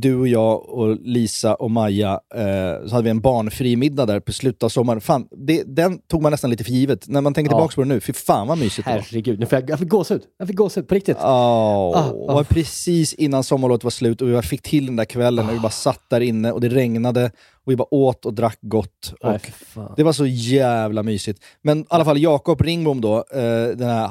[0.00, 4.20] du och jag och Lisa och Maja, eh, så hade vi en barnfri middag där
[4.20, 5.00] på slutet av sommaren.
[5.00, 7.08] Fan, det, den tog man nästan lite för givet.
[7.08, 7.56] När man tänker Ja.
[7.56, 8.88] tillbaka på det nu, fy fan vad mysigt.
[8.88, 10.22] Herregud, nu får jag, jag fick gåshud.
[10.38, 11.16] Jag fick gåshud på riktigt.
[11.20, 15.04] Åh, Ah, det var precis innan sommarlovet var slut och vi fick till den där
[15.04, 17.30] kvällen när vi bara satt där inne och det regnade
[17.64, 19.14] och vi bara åt och drack gott.
[19.22, 19.92] Nej, Och fan.
[19.96, 21.42] det var så jävla mysigt.
[21.62, 24.10] Men i alla fall Jakob Ringbom då, eh, den här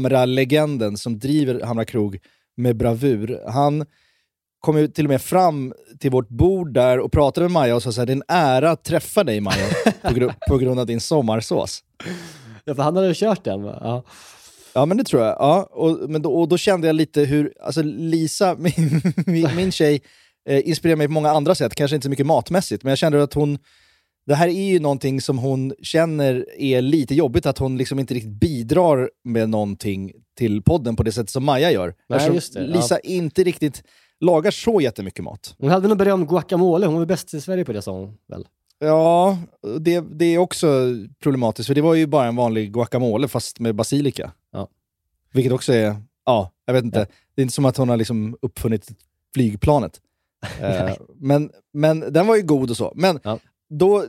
[0.00, 2.18] Hamra-legenden som driver Hamra krog
[2.56, 3.40] med bravur.
[3.48, 3.84] Han
[4.66, 7.82] kom ju till och med fram till vårt bord där och pratade med Maja och
[7.82, 9.66] sa såhär, det är en ära att träffa dig Maja,
[10.02, 11.82] på, gru- på grund av din sommarsås.
[12.64, 13.78] Ja, för han hade ju kört den va?
[13.80, 14.04] Ja.
[14.74, 15.36] Ja men det tror jag.
[15.38, 19.72] Ja, och, men då, och då kände jag lite hur, alltså Lisa, min, min, min
[19.72, 20.00] tjej,
[20.48, 23.22] eh, inspirerar mig på många andra sätt, kanske inte så mycket matmässigt, men jag kände
[23.22, 23.58] att hon,
[24.26, 28.14] det här är ju någonting som hon känner är lite jobbigt, att hon liksom inte
[28.14, 31.94] riktigt bidrar med någonting till podden på det sätt som Maja gör.
[32.08, 32.66] Nej, Eftersom just det, ja.
[32.76, 33.82] Lisa inte riktigt
[34.20, 35.54] lagar så jättemycket mat.
[35.58, 38.46] Hon hade nog berömt guacamole, hon var bäst i Sverige på det sa hon väl?
[38.78, 39.38] Ja,
[39.80, 40.66] det, det är också
[41.22, 44.32] problematiskt, för det var ju bara en vanlig guacamole fast med basilika.
[44.52, 44.68] Ja.
[45.32, 45.96] Vilket också är,
[46.26, 47.06] ja, jag vet inte.
[47.34, 48.88] Det är inte som att hon har liksom uppfunnit
[49.34, 50.00] flygplanet.
[50.60, 52.92] Eh, men, men den var ju god och så.
[52.94, 53.38] Men Ja.
[53.70, 54.04] då,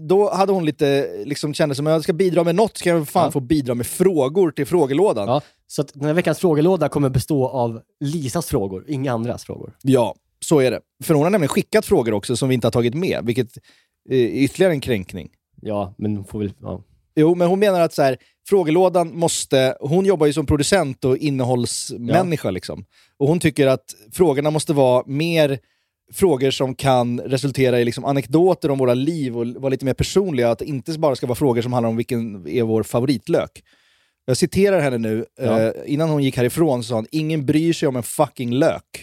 [0.00, 3.08] då hade hon lite, liksom kände som att jag ska bidra med något, ska jag
[3.08, 3.30] fan Ja.
[3.30, 5.40] få bidra med frågor till frågelådan.
[5.72, 9.76] Ja, så att den här veckans frågelåda kommer bestå av Lisas frågor, inga andras frågor.
[9.82, 10.80] Ja, så är det.
[11.04, 13.48] För hon har nämligen skickat frågor också som vi inte har tagit med, vilket
[14.10, 15.30] är ytterligare en kränkning.
[15.62, 16.52] Ja, men hon får väl...
[16.60, 16.84] Ja.
[17.14, 18.16] Jo, men hon menar att så här,
[18.48, 19.76] frågelådan måste...
[19.80, 22.50] Hon jobbar ju som producent och innehållsmänniska.
[22.50, 22.84] Liksom.
[23.18, 25.58] Och hon tycker att frågorna måste vara mer
[26.12, 30.50] frågor som kan resultera i liksom anekdoter om våra liv och vara lite mer personliga.
[30.50, 33.62] Att det inte bara ska vara frågor som handlar om vilken är vår favoritlök.
[34.24, 35.24] Jag citerar henne nu.
[35.40, 35.60] Ja.
[35.60, 39.02] Eh, innan hon gick härifrån så sa hon “Ingen bryr sig om en fucking lök”.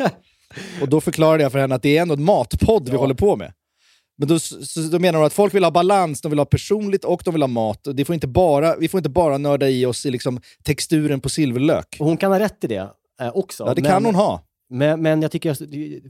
[0.80, 2.98] och då förklarade jag för henne att det är ändå en matpodd vi Ja.
[3.00, 3.52] håller på med.
[4.18, 7.04] Men då, så, då menar de att folk vill ha balans, de vill ha personligt
[7.04, 7.86] och de vill ha mat.
[7.86, 11.20] Och Det får inte bara, vi får inte bara nörda i oss i liksom texturen
[11.20, 11.96] på silverlök.
[12.00, 12.88] Och hon kan ha rätt i det
[13.20, 13.64] eh, också.
[13.66, 14.42] Ja, det men, kan hon ha.
[14.68, 15.58] Men, men jag tycker att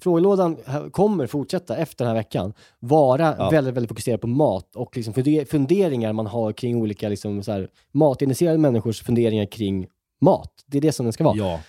[0.03, 0.57] frågelådan
[0.93, 3.51] kommer fortsätta efter den här veckan vara Ja.
[3.51, 7.53] väldigt, väldigt fokuserad på mat och liksom funde- funderingar man har kring olika liksom så
[7.53, 9.87] här, matintresserade människors funderingar kring
[10.21, 10.51] mat.
[10.67, 11.37] Det är det som den ska vara.
[11.37, 11.61] Ja.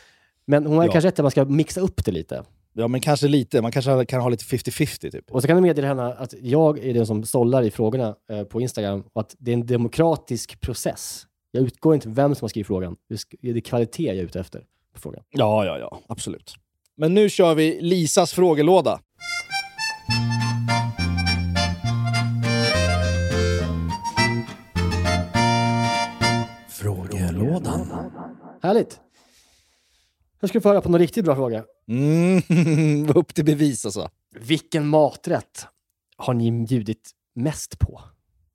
[0.45, 0.91] Men hon har Ja.
[0.91, 2.43] kanske rätt att man ska mixa upp det lite.
[2.73, 3.61] ja, men kanske lite.
[3.61, 5.31] Man kanske kan ha lite 50-50 typ.
[5.31, 8.43] Och så kan du meddela henne att jag är den som sållar i frågorna eh,
[8.43, 11.25] på Instagram och att det är en demokratisk process.
[11.51, 12.95] Jag utgår inte vem som har skrivit frågan.
[13.41, 14.59] Det är kvalitet jag är ute efter
[14.93, 15.23] på frågan.
[15.29, 15.99] Ja, ja, ja.
[16.07, 16.53] Absolut.
[16.97, 18.99] Men nu kör vi Lisas frågelåda.
[26.69, 28.11] Frågelådan.
[28.61, 28.99] Härligt!
[30.39, 31.63] Jag ska få höra på någon riktigt bra fråga.
[31.87, 34.09] Mm, upp till bevis alltså.
[34.39, 35.67] Vilken maträtt
[36.17, 38.01] har ni bjudit mest på?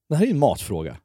[0.08, 0.96] Det här är ju en matfråga.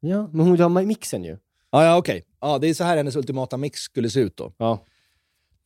[0.00, 1.38] Ja, men hon har mixen ju.
[1.70, 2.24] Ja, ja okej.
[2.40, 4.52] Ja, det är så här hennes ultimata mix skulle se ut då.
[4.56, 4.84] Ja.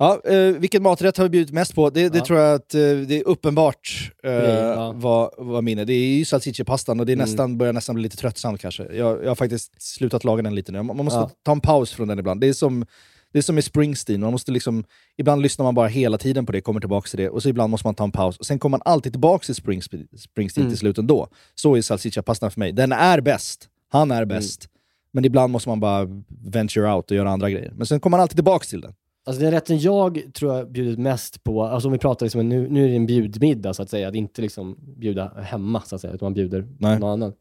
[0.03, 1.91] Ja, eh, vilken maträtt har vi bjudit mest på?
[1.91, 2.25] Det, det Ja.
[2.25, 4.93] tror jag att eh, det är uppenbart eh, ja.
[4.97, 5.85] vad, vad min är.
[5.85, 7.25] Det är ju salsiccepastan och det är Mm.
[7.25, 8.83] nästan, börjar nästan bli lite tröttsamt kanske.
[8.83, 10.83] Jag, jag har faktiskt slutat laga den lite nu.
[10.83, 11.31] Man måste Ja.
[11.43, 12.41] ta en paus från den ibland.
[12.41, 12.87] Det är som,
[13.33, 14.85] det är som med Springsteen, man måste liksom,
[15.19, 17.71] ibland lyssnar man bara hela tiden på det, kommer tillbaka till det, och så ibland
[17.71, 18.39] måste man ta en paus.
[18.39, 20.73] Och sen kommer man alltid tillbaka till Springsteen, Springsteen Mm.
[20.73, 21.29] till slut ändå.
[21.55, 22.73] Så är salsiccepastan för mig.
[22.73, 23.69] Den är bäst.
[23.89, 24.23] Han Mm.
[24.23, 24.69] är bäst.
[25.13, 26.09] Men ibland måste man bara
[26.45, 27.73] venture out och göra andra grejer.
[27.77, 28.93] Men sen kommer man alltid tillbaka till den.
[29.25, 32.69] Alltså den rätten jag tror jag bjudit mest på, alltså om vi pratar liksom, nu,
[32.69, 36.01] nu är det en bjudmiddag så att säga, att inte liksom bjuda hemma så att
[36.01, 36.99] säga, utan man bjuder Nej.
[36.99, 37.33] någon annan.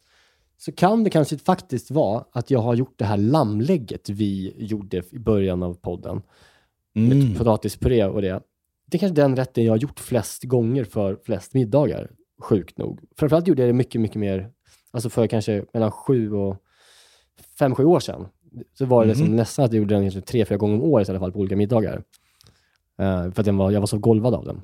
[0.58, 5.04] Så kan det kanske faktiskt vara att jag har gjort det här lammlägget vi gjorde
[5.12, 6.22] i början av podden.
[6.96, 7.20] Mm.
[7.20, 8.42] Med potatispuré och det.
[8.86, 12.12] Det är kanske den rätten jag har gjort flest gånger för flest middagar,
[12.42, 13.02] sjukt nog.
[13.18, 14.50] Framförallt gjorde jag det mycket, mycket mer,
[14.92, 16.58] alltså för kanske mellan sju och
[17.60, 18.28] fem, sju år sedan.
[18.74, 21.08] Så var det liksom nästan att jag gjorde den kanske tre, fyra gånger om året
[21.08, 22.04] i alla fall på olika middagar.
[23.00, 24.62] Eh, för att den var, jag var så golvad av den.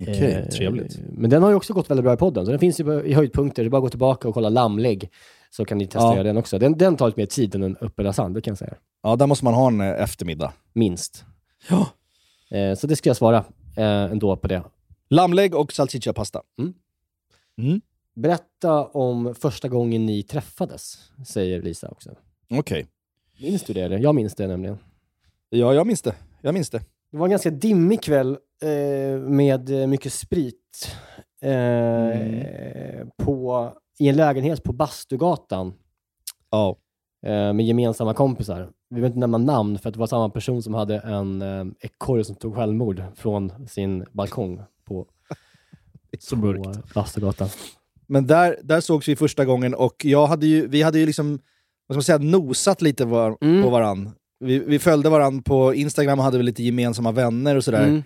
[0.00, 0.98] Okej, Eh, trevligt.
[1.12, 3.12] Men den har ju också gått väldigt bra i podden, så den finns ju i
[3.14, 3.62] höjdpunkter.
[3.62, 5.10] Det är bara att gå tillbaka och kolla lammlägg,
[5.50, 6.22] så kan ni testa Ja.
[6.22, 6.58] den också.
[6.58, 8.74] Den, den tar lite mer tid än en uppe lasagne, det kan jag säga.
[9.02, 10.52] Ja, där måste man ha en eh, eftermiddag.
[10.72, 11.24] Minst.
[11.70, 11.88] Ja.
[12.56, 13.44] Eh, så det ska jag svara
[13.76, 14.62] eh, ändå på det.
[15.10, 16.42] Lammlägg och salsiccia-pasta.
[16.58, 16.74] Mm.
[17.58, 17.80] Mm.
[18.14, 22.10] Berätta om första gången ni träffades, säger Lisa också.
[22.50, 22.86] Okej.
[23.40, 23.80] Minns du det?
[23.80, 23.98] Eller?
[23.98, 24.78] Jag minns det nämligen.
[25.50, 26.14] Ja, jag minns det.
[26.40, 26.78] Jag minns det.
[27.10, 30.96] Det var en ganska dimmig kväll eh, med eh, mycket sprit
[31.42, 35.74] eh, på, i en lägenhet på Bastugatan
[36.50, 36.76] Ja.
[37.26, 38.70] eh, med gemensamma kompisar.
[38.88, 41.64] Vi behöver inte nämna namn för att det var samma person som hade en eh,
[41.80, 45.06] ekorre som tog självmord från sin balkong på,
[46.18, 46.72] Så på.
[46.94, 47.48] Bastugatan.
[48.06, 51.38] Men där, där sågs vi första gången och jag hade ju, vi hade ju liksom,
[51.86, 53.62] vad ska man säga, nosat lite var, Mm.
[53.62, 54.10] på varann.
[54.40, 57.84] Vi, vi följde varann på Instagram och hade väl lite gemensamma vänner och sådär.
[57.84, 58.02] Mm.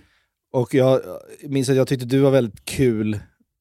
[0.52, 1.00] Och jag
[1.48, 3.18] minns att jag tyckte du var väldigt kul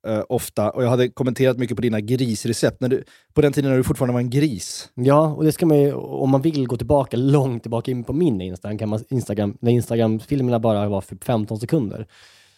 [0.08, 3.04] eh, ofta, och jag hade kommenterat mycket på dina grisrecept, när du,
[3.34, 4.90] på den tiden när du fortfarande var en gris.
[4.94, 8.14] Ja, och det ska man ju, om man vill gå tillbaka långt tillbaka in på
[8.14, 12.08] min Instagram, kan man, Instagram när Instagram-filmerna bara var för 15 sekunder,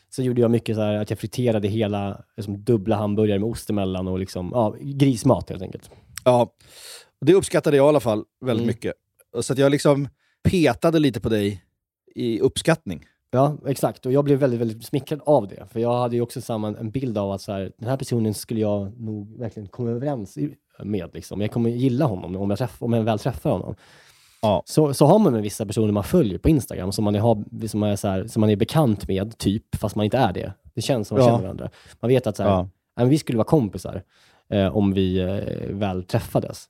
[0.09, 3.69] så gjorde jag mycket så här att jag friterade hela liksom, dubbla hamburgare med ost
[3.69, 5.89] emellan och liksom, ja, grismat helt enkelt.
[6.25, 6.53] Ja,
[7.25, 8.67] det uppskattade jag i alla fall väldigt Mm.
[8.75, 8.93] mycket.
[9.41, 10.07] Så att jag liksom
[10.43, 11.63] petade lite på dig
[12.15, 13.05] i uppskattning.
[13.31, 14.05] Ja, exakt.
[14.05, 15.65] Och jag blev väldigt, väldigt smickrad av det.
[15.71, 18.33] För jag hade ju också samma en bild av att så här, den här personen
[18.33, 20.37] skulle jag nog verkligen komma överens
[20.83, 21.09] med.
[21.13, 21.41] Liksom.
[21.41, 23.75] Jag kommer gilla honom om jag, träff, om jag väl träffar honom.
[24.41, 24.63] Ja.
[24.65, 27.79] Så, så har man med vissa personer man följer på Instagram, som man är, som
[27.79, 30.53] man är, så här, som man är bekant med, typ, fast man inte är det.
[30.73, 31.29] Det känns som man Ja.
[31.31, 31.69] känner varandra.
[31.99, 32.61] Man vet att så här, Ja.
[32.61, 34.03] "Nej, men vi skulle vara kompisar
[34.49, 36.65] eh, om vi eh, väl träffades.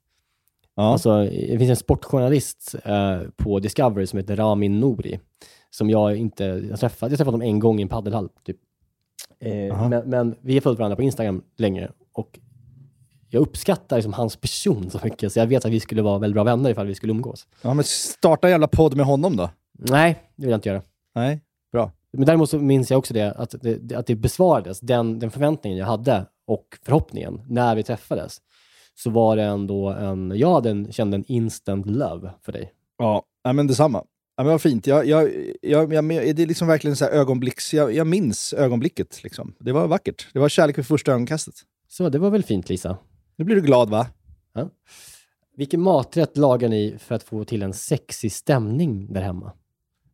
[0.82, 0.92] Ja.
[0.92, 5.20] Alltså, det finns en sportjournalist eh, på Discovery som heter Ramin Nouri.
[5.70, 8.30] Som jag inte, jag träffade, jag träffade honom en gång i en paddelhall.
[8.46, 8.58] Typ.
[9.40, 12.40] Eh, men, men vi har följt varandra på Instagram länge och
[13.30, 16.34] jag uppskattar liksom hans person så mycket så jag vet att vi skulle vara väldigt
[16.34, 17.48] bra vänner ifall vi skulle umgås.
[17.62, 19.50] ja, men starta en jävla podd med honom då.
[19.80, 20.82] Nej, det vill jag inte göra.
[21.16, 21.92] Nej, bra.
[22.14, 25.80] Men däremot så minns jag också det, att det, att det besvarades, den, den förväntningen
[25.80, 28.42] jag hade och förhoppningen när vi träffades.
[28.96, 32.74] Så var det ändå en, jag hade en, kände en instant love för dig.
[32.98, 34.04] Ja, ja men detsamma.
[34.38, 34.88] Ja, men vad fint.
[34.88, 35.30] Jag, jag,
[35.62, 37.74] jag, jag, det är liksom verkligen så här ögonblicks...
[37.74, 39.24] Jag, jag minns ögonblicket.
[39.24, 39.56] Liksom.
[39.60, 40.28] Det var vackert.
[40.34, 41.56] Det var kärlek vid första ögonkastet.
[41.88, 42.98] Så det var väl fint Lisa?
[43.36, 44.08] Nu blir du glad va?
[45.56, 49.52] Vilken maträtt lagar ni för att få till en sexig stämning där hemma?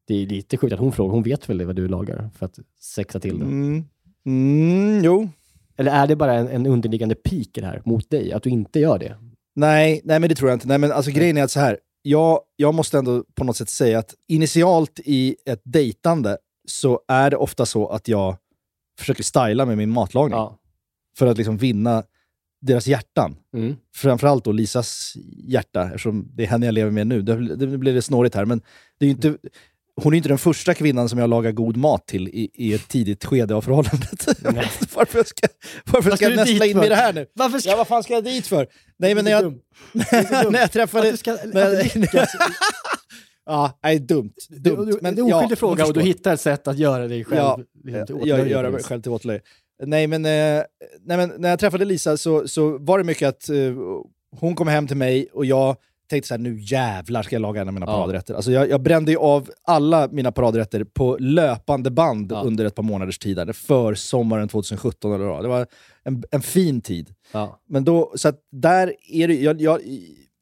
[0.05, 2.59] Det är lite sjukt att hon frågar, hon vet väl vad du lagar för att
[2.79, 3.45] sexa till det?
[3.45, 3.83] Mm.
[4.25, 5.29] Mm, jo.
[5.77, 8.79] Eller är det bara en, en underliggande pik det här mot dig, att du inte
[8.79, 9.17] gör det?
[9.55, 10.67] Nej, nej men det tror jag inte.
[10.67, 13.69] Nej, men alltså, grejen är att så här, jag, jag måste ändå på något sätt
[13.69, 18.37] säga att initialt i ett dejtande så är det ofta så att jag
[18.99, 20.37] försöker styla med min matlagning.
[20.37, 20.57] Ja.
[21.17, 22.03] För att liksom vinna
[22.61, 23.35] deras hjärtan.
[23.53, 23.75] Mm.
[23.95, 25.13] Framförallt då Lisas
[25.47, 27.21] hjärta, eftersom det är henne jag lever med nu.
[27.21, 28.61] Det, det blir det snårigt här, men
[28.99, 29.37] det är ju inte,
[30.01, 32.87] hon är inte den första kvinnan som jag lagar god mat till i, i ett
[32.87, 34.27] tidigt skede av förhållandet.
[34.43, 34.53] Jag
[34.95, 35.47] varför jag ska,
[35.91, 37.25] varför ska ska jag du nästla in mig i det här nu?
[37.33, 38.67] Varför ska- Ja, vad fan ska jag dit för?
[38.97, 39.53] Nej, men när jag,
[40.51, 41.11] när jag träffade...
[41.11, 42.29] Du ska- du lyckas.
[43.45, 44.33] ja, nej, dumt.
[44.49, 44.85] Dumt.
[44.85, 46.77] det, men, det är en oskyldig ja, fråga jag och du hittar ett sätt att
[46.77, 47.59] göra dig själv Ja,
[48.07, 49.41] till jag, göra mig själv till åtlöje.
[49.83, 50.63] Nej men, eh,
[51.05, 53.55] nej, men när jag träffade Lisa så, så var det mycket att eh,
[54.39, 55.75] hon kom hem till mig och jag
[56.09, 57.91] tänkte så här, nu jävlar ska jag laga en av mina Ja.
[57.97, 58.33] paradrätter.
[58.33, 62.41] Alltså jag, jag brände ju av alla mina paradrätter på löpande band Ja.
[62.41, 63.35] under ett par månaders tid.
[63.37, 65.43] Där, för sommaren 2017 eller vad.
[65.43, 65.67] Det var
[66.03, 67.13] en, en fin tid.
[67.31, 67.59] Ja.
[67.69, 69.81] Men då, så där är det, jag, jag,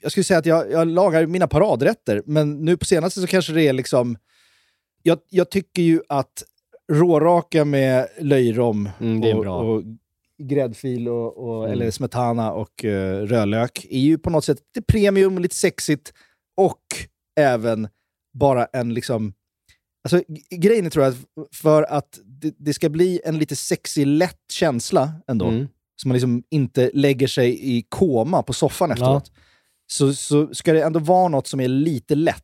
[0.02, 3.54] jag skulle säga att jag, jag lagar mina paradrätter, men nu på senaste så kanske
[3.54, 4.18] det är liksom...
[5.04, 6.44] Jag, jag tycker ju att
[6.92, 9.58] råraka med löjrom Mm, och, bra.
[9.60, 9.84] och
[10.44, 11.72] gräddfil och, och, Mm.
[11.74, 12.90] eller smetana och uh,
[13.22, 16.14] rödlök är ju på något sätt lite premium, lite sexigt
[16.58, 16.82] och
[17.40, 17.88] även
[18.34, 19.34] bara en liksom...
[20.04, 20.22] Alltså,
[20.56, 24.42] grejen är tror jag att för att det, det ska bli en lite sexig, lätt
[24.52, 25.68] känsla ändå, Mm.
[26.02, 29.32] så man liksom inte lägger sig i koma på soffan efteråt,
[29.88, 32.42] så, så ska det ändå vara något som är lite lätt.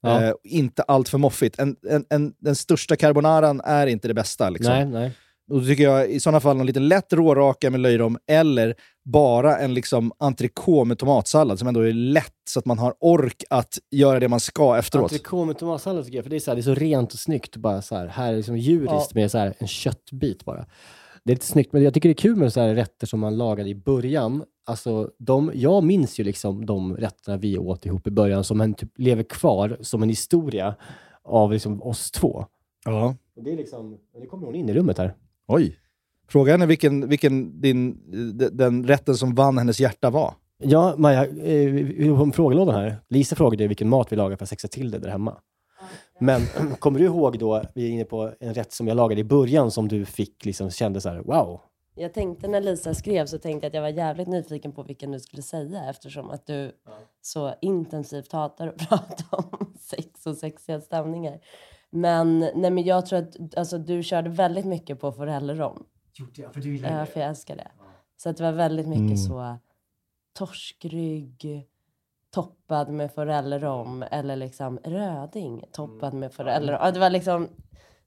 [0.00, 0.22] Ja.
[0.22, 1.58] Eh, inte allt för moffigt.
[1.58, 4.50] En, en, en, den största carbonaran är inte det bästa.
[4.50, 4.72] Liksom.
[4.74, 5.12] Nej, nej.
[5.50, 8.74] Och då tycker jag i sådana fall någon lite lätt råraka med löjrom, eller
[9.04, 13.44] bara en liksom entrecote med tomatsallad som ändå är lätt så att man har ork
[13.50, 15.12] att göra det man ska efteråt.
[15.12, 17.18] Entrecote med tomatsallad tycker jag, för det är, så här, det är så rent och
[17.18, 17.56] snyggt.
[17.56, 20.66] Bara så här, här är liksom djuriskt med så här, en köttbit bara.
[21.24, 23.20] Det är lite snyggt, men jag tycker det är kul med så här rätter som
[23.20, 24.44] man lagade i början.
[24.66, 28.74] Alltså, de, jag minns ju liksom de rätterna vi åt ihop i början som en
[28.74, 30.74] typ lever kvar som en historia
[31.24, 32.46] av liksom oss två.
[32.84, 33.16] Ja.
[33.36, 35.14] Och det är liksom, nu kommer hon in i rummet här.
[35.46, 35.78] Oj.
[36.28, 38.00] Fråga henne vilken, vilken din,
[38.38, 40.34] de- den rätten som vann hennes hjärta var.
[40.58, 42.96] Ja, Maja, eh, om frågelådan här.
[43.08, 45.36] Lisa frågade vilken mat vi lagar för att sexa till det där hemma.
[46.20, 46.42] Men
[46.78, 49.70] kommer du ihåg då, vi är inne på en rätt som jag lagade i början
[49.70, 51.60] som du fick liksom kände så här, wow.
[51.96, 55.10] Jag tänkte när Lisa skrev så tänkte jag att jag var jävligt nyfiken på vilken
[55.12, 56.72] du skulle säga eftersom att du
[57.22, 61.38] så intensivt hatar att prata om sex och sexiga stämningar.
[61.96, 65.84] Men, nej, men jag tror att alltså, du körde väldigt mycket på forellrom.
[66.14, 66.54] Gjorde jag?
[66.54, 67.68] För du Ja, för jag älskar det.
[68.16, 69.16] Så att det var väldigt mycket Mm.
[69.16, 69.56] så
[70.38, 71.66] torskrygg
[72.34, 76.20] toppad med forellrom eller liksom röding toppad Mm.
[76.20, 76.78] med forellrom.
[76.82, 77.48] Ja, det var liksom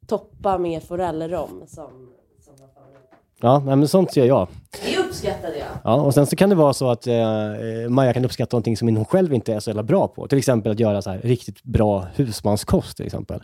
[0.07, 2.09] toppa med forellrom som,
[2.39, 2.97] som var favorit.
[3.41, 4.47] Ja, nej, men sånt ser jag.
[4.85, 5.67] Det uppskattade jag.
[5.83, 8.95] Ja, och sen så kan det vara så att eh, Maja kan uppskatta någonting som
[8.95, 10.27] hon själv inte är så jävla bra på.
[10.27, 13.41] Till exempel att göra så här riktigt bra husmanskost till exempel.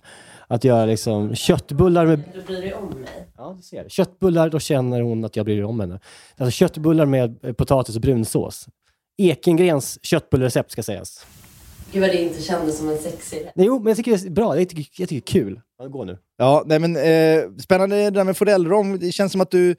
[0.53, 2.23] Att göra liksom köttbullar med...
[2.33, 3.27] Du bryr dig om mig.
[3.37, 3.89] Ja, du ser.
[3.89, 5.99] Köttbullar, då känner hon att jag bryr mig om henne.
[6.37, 8.67] Alltså köttbullar med eh, potatis och brunsås.
[9.17, 11.25] Ekengrens köttbullerecept ska sägas.
[11.91, 13.51] Gud vad det inte kändes som en sexig.
[13.55, 14.59] Nej, Jo, men jag tycker det är bra.
[14.59, 15.61] Jag tycker, jag tycker det är kul.
[15.79, 16.17] Ja, gå nu.
[16.37, 18.99] Ja, nej men eh, spännande det där med forellrom.
[18.99, 19.75] Det känns som att du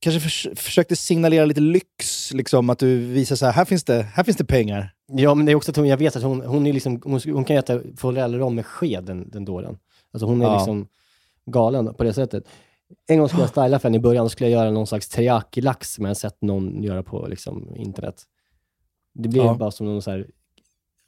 [0.00, 4.02] kanske förs försökte signalera lite lyx, liksom att du visar så här, här finns det,
[4.02, 4.93] här finns det pengar.
[5.06, 7.20] Ja, men det är också att hon, jag vet att hon, hon, är liksom, hon,
[7.26, 9.78] hon kan äta forellrom med sked, den, den dåren.
[10.12, 10.56] Alltså hon är Ja.
[10.56, 10.88] liksom
[11.46, 12.44] galen på det sättet.
[13.08, 15.94] En gång skulle jag styla för henne i början, skulle jag göra någon slags teriyaki-lax
[15.94, 18.22] som jag sett någon göra på liksom, internet.
[19.14, 19.54] Det blev Ja.
[19.54, 20.26] bara som någon så här,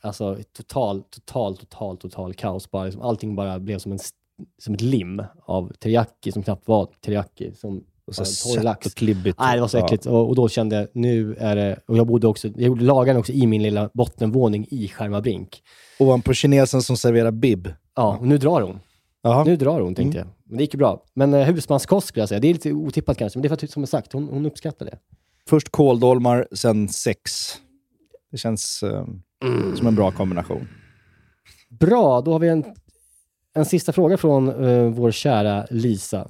[0.03, 2.71] alltså total, total, total, total kaos.
[2.71, 3.99] Bara, liksom, allting bara blev som, en,
[4.59, 7.55] som ett lim av teriyaki som knappt var teriyaki.
[7.55, 8.87] Som Och så sött lax.
[8.87, 9.39] och klibbigt.
[9.39, 9.85] Nej, det var så Ja.
[9.85, 10.07] äckligt.
[10.07, 11.79] Och, och då kände jag, nu är det...
[11.89, 15.63] Och jag bodde också, jag gjorde lagaren också i min lilla bottenvåning i Skärmarbrink.
[15.99, 17.69] Ovanpå kinesen som serverar bib.
[17.97, 18.81] Ja, och nu drar hon.
[19.23, 19.45] Jaha.
[19.45, 20.29] Nu drar hon, tänkte Mm.
[20.29, 20.51] jag.
[20.51, 21.03] Men det gick ju bra.
[21.15, 22.41] Men eh, husmanskost skulle jag säga.
[22.41, 24.47] Det är lite otippat kanske, men det är för att, som jag sagt, hon, hon
[24.47, 24.99] uppskattar det.
[25.49, 27.31] Först kåldolmar, sen sex.
[28.31, 29.05] Det känns eh,
[29.45, 29.77] Mm.
[29.77, 30.69] som en bra kombination.
[31.81, 32.65] Bra, då har vi en,
[33.55, 36.29] en sista fråga från eh, vår kära Lisa.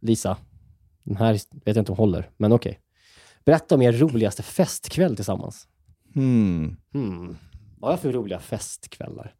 [0.00, 0.36] Lisa,
[1.06, 2.80] den här vet jag inte om håller, men okej.
[3.44, 5.68] Berätta om er roligaste festkväll tillsammans.
[6.14, 6.76] Hmm.
[6.92, 7.36] Hmm.
[7.78, 9.34] Vad har jag för roliga festkvällar?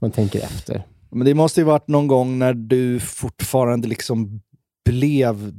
[0.00, 0.82] Man tänker efter.
[1.10, 4.40] Men det måste ju varit någon gång när du fortfarande liksom
[4.84, 5.54] blev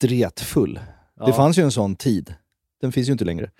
[0.00, 0.80] dretfull.
[1.16, 1.26] Ja.
[1.26, 2.34] Det fanns ju en sån tid.
[2.80, 3.50] Den finns ju inte längre.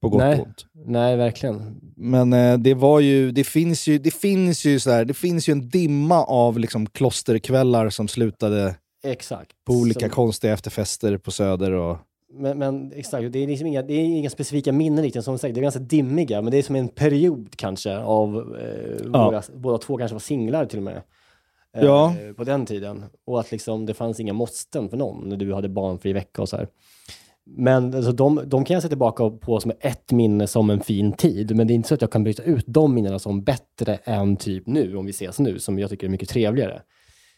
[0.00, 0.40] På gott Nej.
[0.40, 0.66] och ont.
[0.72, 1.80] Nej, verkligen.
[1.96, 5.48] Men eh, det var ju, det finns ju, det finns ju så här, det finns
[5.48, 9.50] ju en dimma av liksom klosterkvällar som slutade Exakt.
[9.64, 11.96] På olika Som- konstiga efterfester på Söder och...
[12.34, 15.54] Men, men exakt, det är liksom inga, det är inga specifika minnen riktigt, som sagt,
[15.54, 19.24] det är ganska dimmiga, men det är som en period kanske av, eh, Ja.
[19.30, 20.96] våra, båda två kanske var singlar till och med.
[21.76, 22.14] Eh, Ja.
[22.36, 23.04] På den tiden.
[23.26, 26.48] Och att liksom, det fanns inga måsten för någon när du hade barnfri vecka och
[26.48, 26.68] så här.
[27.44, 31.12] Men alltså, de, de kan jag se tillbaka på som ett minne som en fin
[31.12, 33.96] tid, men det är inte så att jag kan byta ut de minnena som bättre
[34.04, 36.82] än typ nu, om vi ses nu, som jag tycker är mycket trevligare.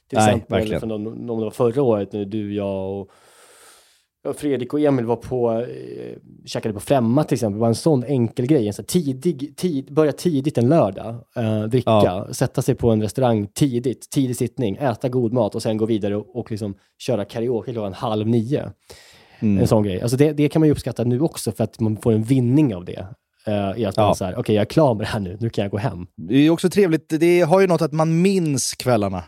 [0.08, 0.80] Till Nej, exempel, verkligen.
[0.80, 5.16] från om, om det var förra året när du, jag och Fredrik och Emil var
[5.16, 7.54] på, eh, käkade på Främma till exempel.
[7.56, 8.66] Det var en sån enkel grej.
[8.66, 12.28] En så här tidig, tid, börja tidigt en lördag, eh, dricka, Ja.
[12.32, 16.16] sätta sig på en restaurang tidigt, tidig sittning, äta god mat och sen gå vidare
[16.16, 18.70] och, och liksom köra karaoke klockan halv nio.
[19.40, 19.58] Mm.
[19.60, 20.00] En sån grej.
[20.02, 22.74] Alltså det, det kan man ju uppskatta nu också för att man får en vinning
[22.74, 23.06] av det.
[23.48, 24.14] Uh, I att man Ja.
[24.14, 26.06] så här, okej jag är klar med det här nu, nu kan jag gå hem.
[26.16, 29.24] Det är också trevligt, det har ju något att man minns kvällarna.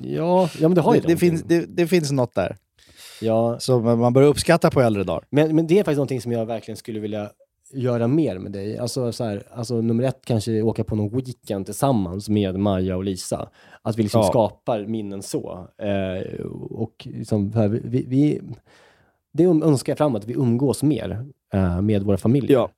[0.00, 2.56] Ja, ja men det har ju det, det, finns, det, det finns något där.
[3.20, 3.58] Ja.
[3.58, 5.24] Som man börjar uppskatta på äldre dagar.
[5.30, 7.30] Men, men det är faktiskt någonting som jag verkligen skulle vilja
[7.74, 8.78] göra mer med dig.
[8.78, 13.04] Alltså, så här, alltså nummer ett kanske åka på någon weekend tillsammans med Maja och
[13.04, 13.48] Lisa.
[13.82, 14.28] Att vi liksom Ja.
[14.28, 15.68] skapar minnen så.
[15.78, 16.40] Eh,
[16.70, 18.40] och liksom, här, vi, vi,
[19.32, 22.52] det önskar jag framåt, att vi umgås mer eh, med våra familjer.
[22.52, 22.70] Ja.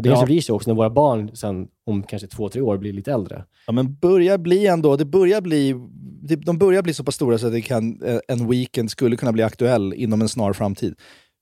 [0.00, 0.14] Och det Ja.
[0.14, 3.12] kanske blir så också när våra barn sen om kanske två, tre år blir lite
[3.12, 3.44] äldre.
[3.66, 5.74] Ja, men börjar bli ändå, det börjar bli,
[6.22, 9.16] det- de börjar bli så pass stora så att det kan, eh, en weekend skulle
[9.16, 10.94] kunna bli aktuell inom en snar framtid.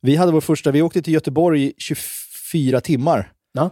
[0.03, 3.33] Vi hade vår första, vi åkte till Göteborg i 24 timmar.
[3.53, 3.71] Ja.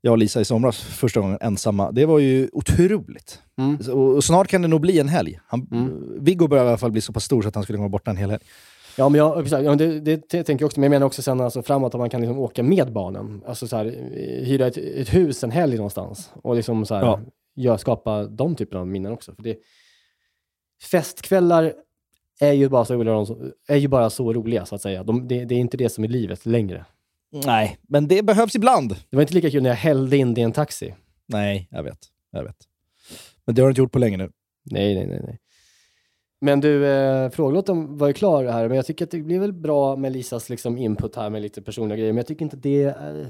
[0.00, 1.92] Jag och Lisa i somras, första gången ensamma.
[1.92, 3.38] Det var ju otroligt.
[3.58, 3.76] Mm.
[3.92, 5.38] Och, och snart kan det nog bli en helg.
[5.46, 5.66] Han,
[6.20, 7.90] Viggo börjar i alla fall bli så pass stor så att han skulle kunna vara
[7.90, 8.42] borta en hel helg.
[8.98, 10.80] Ja, men jag, precis, ja, det, det, det tänker jag också.
[10.80, 13.42] Men jag menar också sen alltså, framåt att man kan liksom åka med barnen.
[13.46, 13.84] Alltså så här,
[14.44, 17.20] hyra ett, ett hus en helg någonstans och liksom så här, Ja.
[17.56, 19.34] gör, skapa de typerna av minnen också.
[19.34, 19.56] För det,
[20.82, 21.72] festkvällar
[22.40, 23.26] är ju, bara så roliga,
[23.68, 25.02] är ju bara så roliga, så att säga.
[25.04, 26.84] De, det, det är inte det som är livet längre.
[27.46, 28.96] Nej, men det behövs ibland.
[29.10, 30.94] Det var inte lika kul när jag hällde in det i en taxi.
[31.26, 31.98] Nej, jag vet.
[32.30, 32.56] Jag vet.
[33.44, 34.30] Men det har du inte gjort på länge nu.
[34.64, 35.20] Nej, nej, nej.
[35.24, 35.38] nej.
[36.40, 39.52] Men du, eh, frågelåten var ju klar här, men jag tycker att det blir väl
[39.52, 42.84] bra med Lisas liksom, input här med lite personliga grejer, men jag tycker inte det...
[42.84, 43.26] Eh,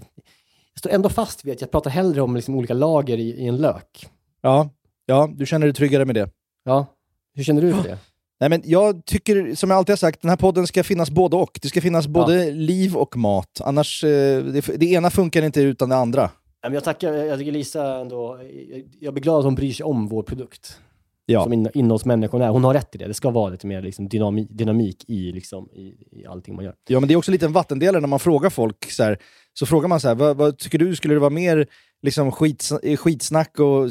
[0.72, 3.46] jag står ändå fast vid att jag pratar hellre om liksom, olika lager i, i
[3.46, 4.06] en lök.
[4.40, 4.70] Ja,
[5.06, 6.30] ja, du känner dig tryggare med det.
[6.64, 6.86] Ja,
[7.34, 7.98] hur känner du för det?
[8.40, 11.36] Nej, men jag tycker, som jag alltid har sagt, den här podden ska finnas både
[11.36, 11.58] och.
[11.62, 13.60] Det ska finnas både liv och mat.
[13.64, 16.30] Annars, eh, det, det ena funkar inte utan det andra.
[16.72, 18.38] Jag tackar, jag tycker Lisa ändå,
[18.70, 20.80] jag, jag blir glad att hon bryr sig om vår produkt.
[21.28, 21.42] Ja.
[21.42, 22.48] Som in, innehållsmänniskan är.
[22.48, 23.06] Hon har rätt i det.
[23.06, 26.74] Det ska vara lite mer liksom, dynami, dynamik i, liksom, i, i allting man gör.
[26.88, 28.90] Ja, men det är också lite en vattendelare när man frågar folk.
[28.90, 29.18] Så, här,
[29.54, 30.96] så frågar man så här, vad, vad tycker du?
[30.96, 31.66] Skulle det vara mer
[32.02, 33.90] liksom, skits, eh, skitsnack och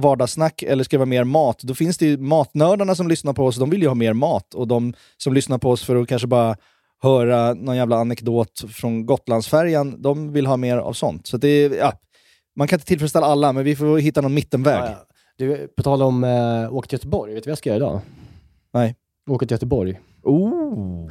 [0.00, 1.58] vardagssnack eller ska det vara mer mat?
[1.62, 4.54] Då finns det ju matnördarna som lyssnar på oss, de vill ju ha mer mat.
[4.54, 6.56] Och de som lyssnar på oss för att kanske bara
[7.02, 11.26] höra någon jävla anekdot från Gotlandsfärjan, de vill ha mer av sånt.
[11.26, 11.92] Så det ja,
[12.56, 14.80] man kan inte tillfredsställa alla, men vi får hitta någon mittenväg.
[14.80, 15.13] Ja, ja.
[15.36, 18.00] Du, på tal om äh, åka till Göteborg, vet du vad jag ska göra idag?
[18.72, 18.96] Nej.
[19.30, 20.00] Åka till Göteborg.
[20.22, 21.10] Oh!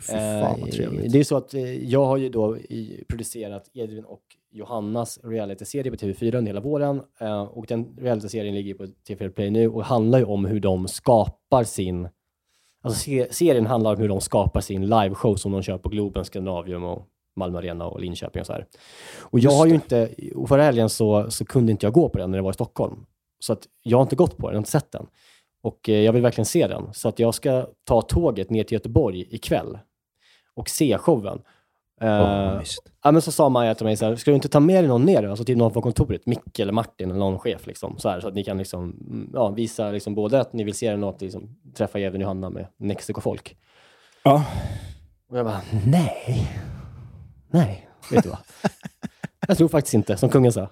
[0.00, 1.12] Fy fan vad Eh, trevligt.
[1.12, 5.90] Det är så att eh, jag har ju då i, producerat Edvin och Johannas realityserie
[5.90, 7.02] på TV4 under hela våren.
[7.20, 10.88] Eh, och den realityserien ligger på TV4 Play nu och handlar ju om hur de
[10.88, 12.08] skapar sin...
[12.82, 16.24] Alltså se, serien handlar om hur de skapar sin liveshow som de kör på Globen,
[16.24, 18.66] Skandinavium och Malmö Arena och Linköping och så här.
[19.20, 20.08] Och jag har ju inte...
[20.34, 22.54] Och förra helgen så, så kunde inte jag gå på den när det var i
[22.54, 23.06] Stockholm.
[23.38, 25.06] Så att jag har inte gått på den, jag har inte sett den.
[25.62, 26.94] Och eh, jag vill verkligen se den.
[26.94, 29.78] Så att jag ska ta tåget ner till Göteborg ikväll
[30.54, 31.42] och se showen.
[32.00, 32.62] Eh, Åh,
[33.02, 34.88] ja, men så sa Maja till mig så här, ska du inte ta med dig
[34.88, 35.28] någon ner?
[35.28, 37.98] Alltså typ någon från kontoret, Micke eller Martin eller någon chef liksom.
[37.98, 40.74] Så, här, så att ni kan liksom, mm, ja, visa liksom både att ni vill
[40.74, 43.56] se den och att liksom, träffa och Johanna med Mexiko-folk.
[44.22, 44.44] Ja.
[45.30, 46.48] Och jag bara, nej.
[47.50, 48.38] Nej, vet du vad?
[49.48, 50.68] jag tror faktiskt inte, som kungen sa.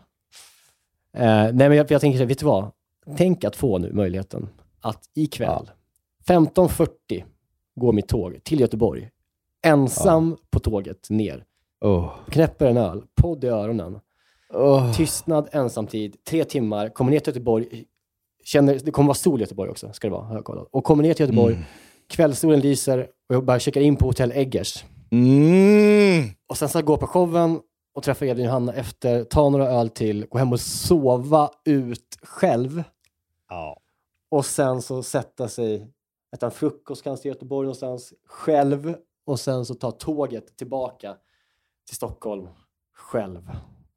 [1.17, 2.71] Eh, nej, men jag, jag tänker, så här, vet du vad?
[3.17, 4.49] Tänk att få nu möjligheten
[4.81, 5.71] att ikväll,
[6.29, 6.89] 15.40
[7.77, 9.11] går mitt tåg till Göteborg.
[9.67, 11.45] Ensam på tåget ner.
[11.81, 12.11] Oh.
[12.31, 13.99] Knäpper en öl, podd i öronen.
[14.55, 14.93] Oh.
[14.93, 17.85] Tystnad, ensamtid, tre timmar, kommer ner till Göteborg.
[18.45, 20.69] Känner, det kommer vara sol i Göteborg också, ska det vara, har jag kollat.
[20.71, 21.67] Och kommer ner till Göteborg, Mm.
[22.09, 22.99] kvällssolen lyser
[23.29, 24.85] och jag bara checkar in på hotell Eggers.
[25.11, 26.25] Mm.
[26.49, 27.61] Och sen så gå på showen
[27.97, 32.18] och träffa Edvin och Hanna efter, ta några öl till, gå hem och sova ut
[32.22, 32.82] själv.
[33.49, 33.80] Ja.
[34.30, 35.86] Och sen så sätta sig,
[36.36, 38.94] äta en frukost kanske i Göteborg någonstans, själv.
[39.26, 41.14] Och sen så ta tåget tillbaka
[41.86, 42.49] till Stockholm
[42.94, 43.51] själv.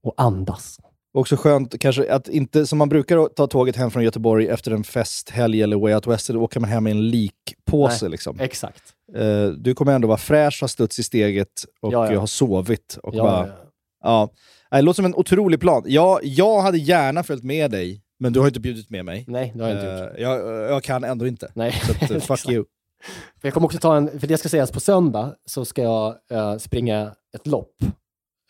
[0.03, 0.79] Och andas.
[1.13, 4.83] Också skönt kanske att inte, som man brukar ta tåget hem från Göteborg efter en
[4.83, 8.05] festhelg eller Way Out West, då åker man hem med en likpåse.
[8.05, 8.39] Nej, Liksom.
[8.39, 8.83] Exakt.
[9.15, 12.19] Eh, du kommer ändå vara fräsch, ha studs i steget och Ja, ja.
[12.19, 12.97] ha sovit.
[13.03, 13.68] Och Ja, bara,
[14.03, 14.09] ja.
[14.09, 14.29] ja.
[14.71, 15.83] Nej, Det låter som en otrolig plan.
[15.85, 19.25] Jag, jag hade gärna följt med dig, men du har inte bjudit med mig.
[19.27, 20.17] Nej, det har jag inte gjort.
[20.17, 21.51] Eh, jag, jag kan ändå inte.
[21.55, 21.71] Nej.
[21.71, 22.65] Så att, eh, fuck you.
[23.41, 26.15] För jag kommer också ta en, för det ska sägas på söndag så ska jag
[26.31, 27.75] eh, springa ett lopp.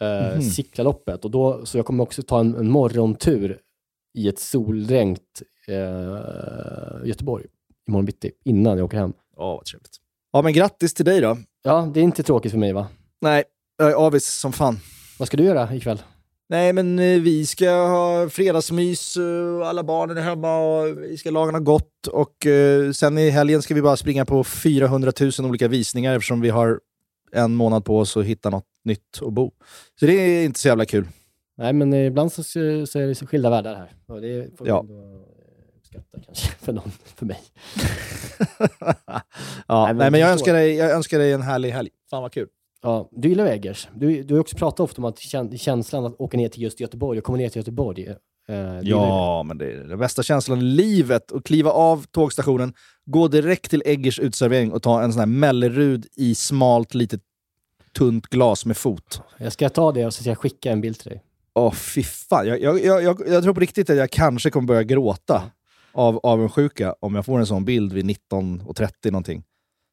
[0.02, 0.41] Uh, Mhm.
[0.41, 1.26] Sickla-loppet.
[1.26, 3.60] Och då, så jag kommer också ta en, en morgontur
[4.18, 7.45] i ett soldränkt eh, Göteborg
[7.88, 9.14] imorgon bitti, innan jag åker hem.
[9.38, 9.97] Ja, vad trevligt.
[10.32, 11.38] Ja, men grattis till dig då.
[11.64, 12.88] Ja, det är inte tråkigt för mig va?
[13.22, 13.43] Nej,
[13.78, 14.80] jag är avis som fan.
[15.20, 16.02] Vad ska du göra ikväll?
[16.50, 21.32] Nej, men eh, vi ska ha fredagsmys, eh, alla barnen är hemma och vi ska
[21.32, 22.08] laga något gott.
[22.08, 26.42] Och eh, sen i helgen ska vi bara springa på 400 000 olika visningar eftersom
[26.42, 26.80] vi har
[27.32, 29.52] en månad på oss att hitta något nytt att bo.
[30.00, 31.08] Så det är inte så jävla kul.
[31.58, 33.92] Nej, men ibland så, så är det så skilda världar här.
[34.08, 34.86] Och det får Ja.
[34.90, 34.96] ja.
[35.78, 37.40] uppskatta kanske för någon, för mig.
[39.68, 41.90] Ja, Nej, men nej, men jag önskar, dig, jag önskar dig en härlig helg.
[42.10, 42.48] Fan vad kul.
[42.82, 43.88] Ja, du gillar Eggers.
[43.96, 46.80] Du, du har också pratat ofta om att kän, känslan att åka ner till just
[46.80, 48.08] Göteborg och komma ner till Göteborg.
[48.08, 48.16] Eh,
[48.48, 51.32] det Ja, men det är den bästa känslan i livet.
[51.32, 52.74] Att kliva av tågstationen,
[53.06, 57.22] gå direkt till Eggers utservering och ta en sån här Mellerud i smalt litet
[57.98, 59.22] tunt glas med fot.
[59.38, 61.24] Jag ska ta det och så ska jag skicka en bild till dig.
[61.54, 62.48] Åh, fy fan.
[62.48, 65.44] Jag, jag, jag, jag, jag tror på riktigt att jag kanske kommer börja gråta
[65.92, 69.44] av avundsjuka om jag får en sån bild vid 19.30 någonting.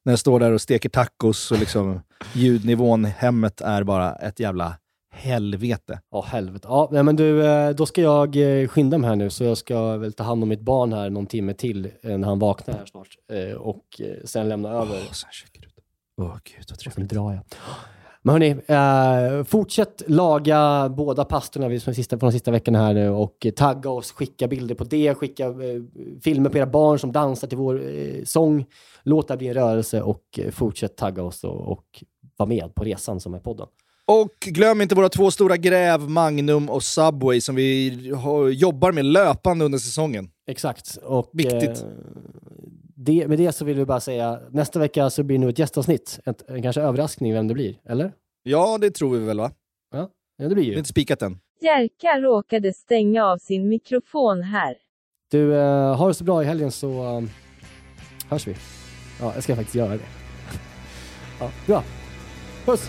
[0.07, 2.01] När jag står där och steker tacos och liksom
[2.33, 4.77] ljudnivån hemmet är bara ett jävla
[5.13, 6.01] helvete.
[6.11, 6.69] Ja, helvete.
[6.71, 9.59] Ja, nej, men du, eh, då ska jag eh, skynda mig här nu, så jag
[9.59, 12.75] ska väl ta hand om mitt barn här någon timme till eh, när han vaknar
[12.75, 13.09] här snart.
[13.59, 15.03] Och sen lämna över.
[15.07, 15.75] Åh, sen checkar ut.
[16.21, 17.11] Åh, gud vad Och sen trevligt.
[17.11, 17.43] drar jag.
[18.27, 18.51] Men hörni,
[19.39, 23.47] eh, fortsätt laga båda pastorna vi- från, sista, från de sista veckorna här nu och
[23.57, 25.83] tagga oss, skicka bilder på det, skicka eh,
[26.23, 28.65] filmer på era barn som dansar till vår eh, sång.
[29.03, 31.85] Låt det bli en rörelse och eh, fortsätt tagga oss och, och
[32.37, 33.67] vara med på resan som är podden.
[34.07, 39.05] Och glöm inte våra två stora gräv, Magnum och Subway, som vi har, jobbar med
[39.05, 40.29] löpande under säsongen.
[40.47, 40.97] Exakt.
[41.05, 41.83] Och, Viktigt.
[41.83, 41.89] Eh,
[43.07, 45.59] det, med det så vill vi bara säga, nästa vecka så blir det nog ett
[45.59, 46.21] gästavsnitt.
[46.25, 48.13] Ett, en kanske överraskning vem det blir, eller?
[48.43, 49.51] Ja, det tror vi väl va?
[49.95, 50.79] Ja, ja det blir Det är ju.
[50.79, 51.39] inte spikat än.
[51.61, 54.77] Jerka råkade stänga av sin mikrofon här.
[55.31, 57.23] Du, eh, ha det så bra i helgen så eh,
[58.31, 58.57] hörs vi.
[59.21, 59.99] Ja, jag ska faktiskt göra det.
[61.41, 61.83] Ja, bra.
[62.65, 62.89] Puss!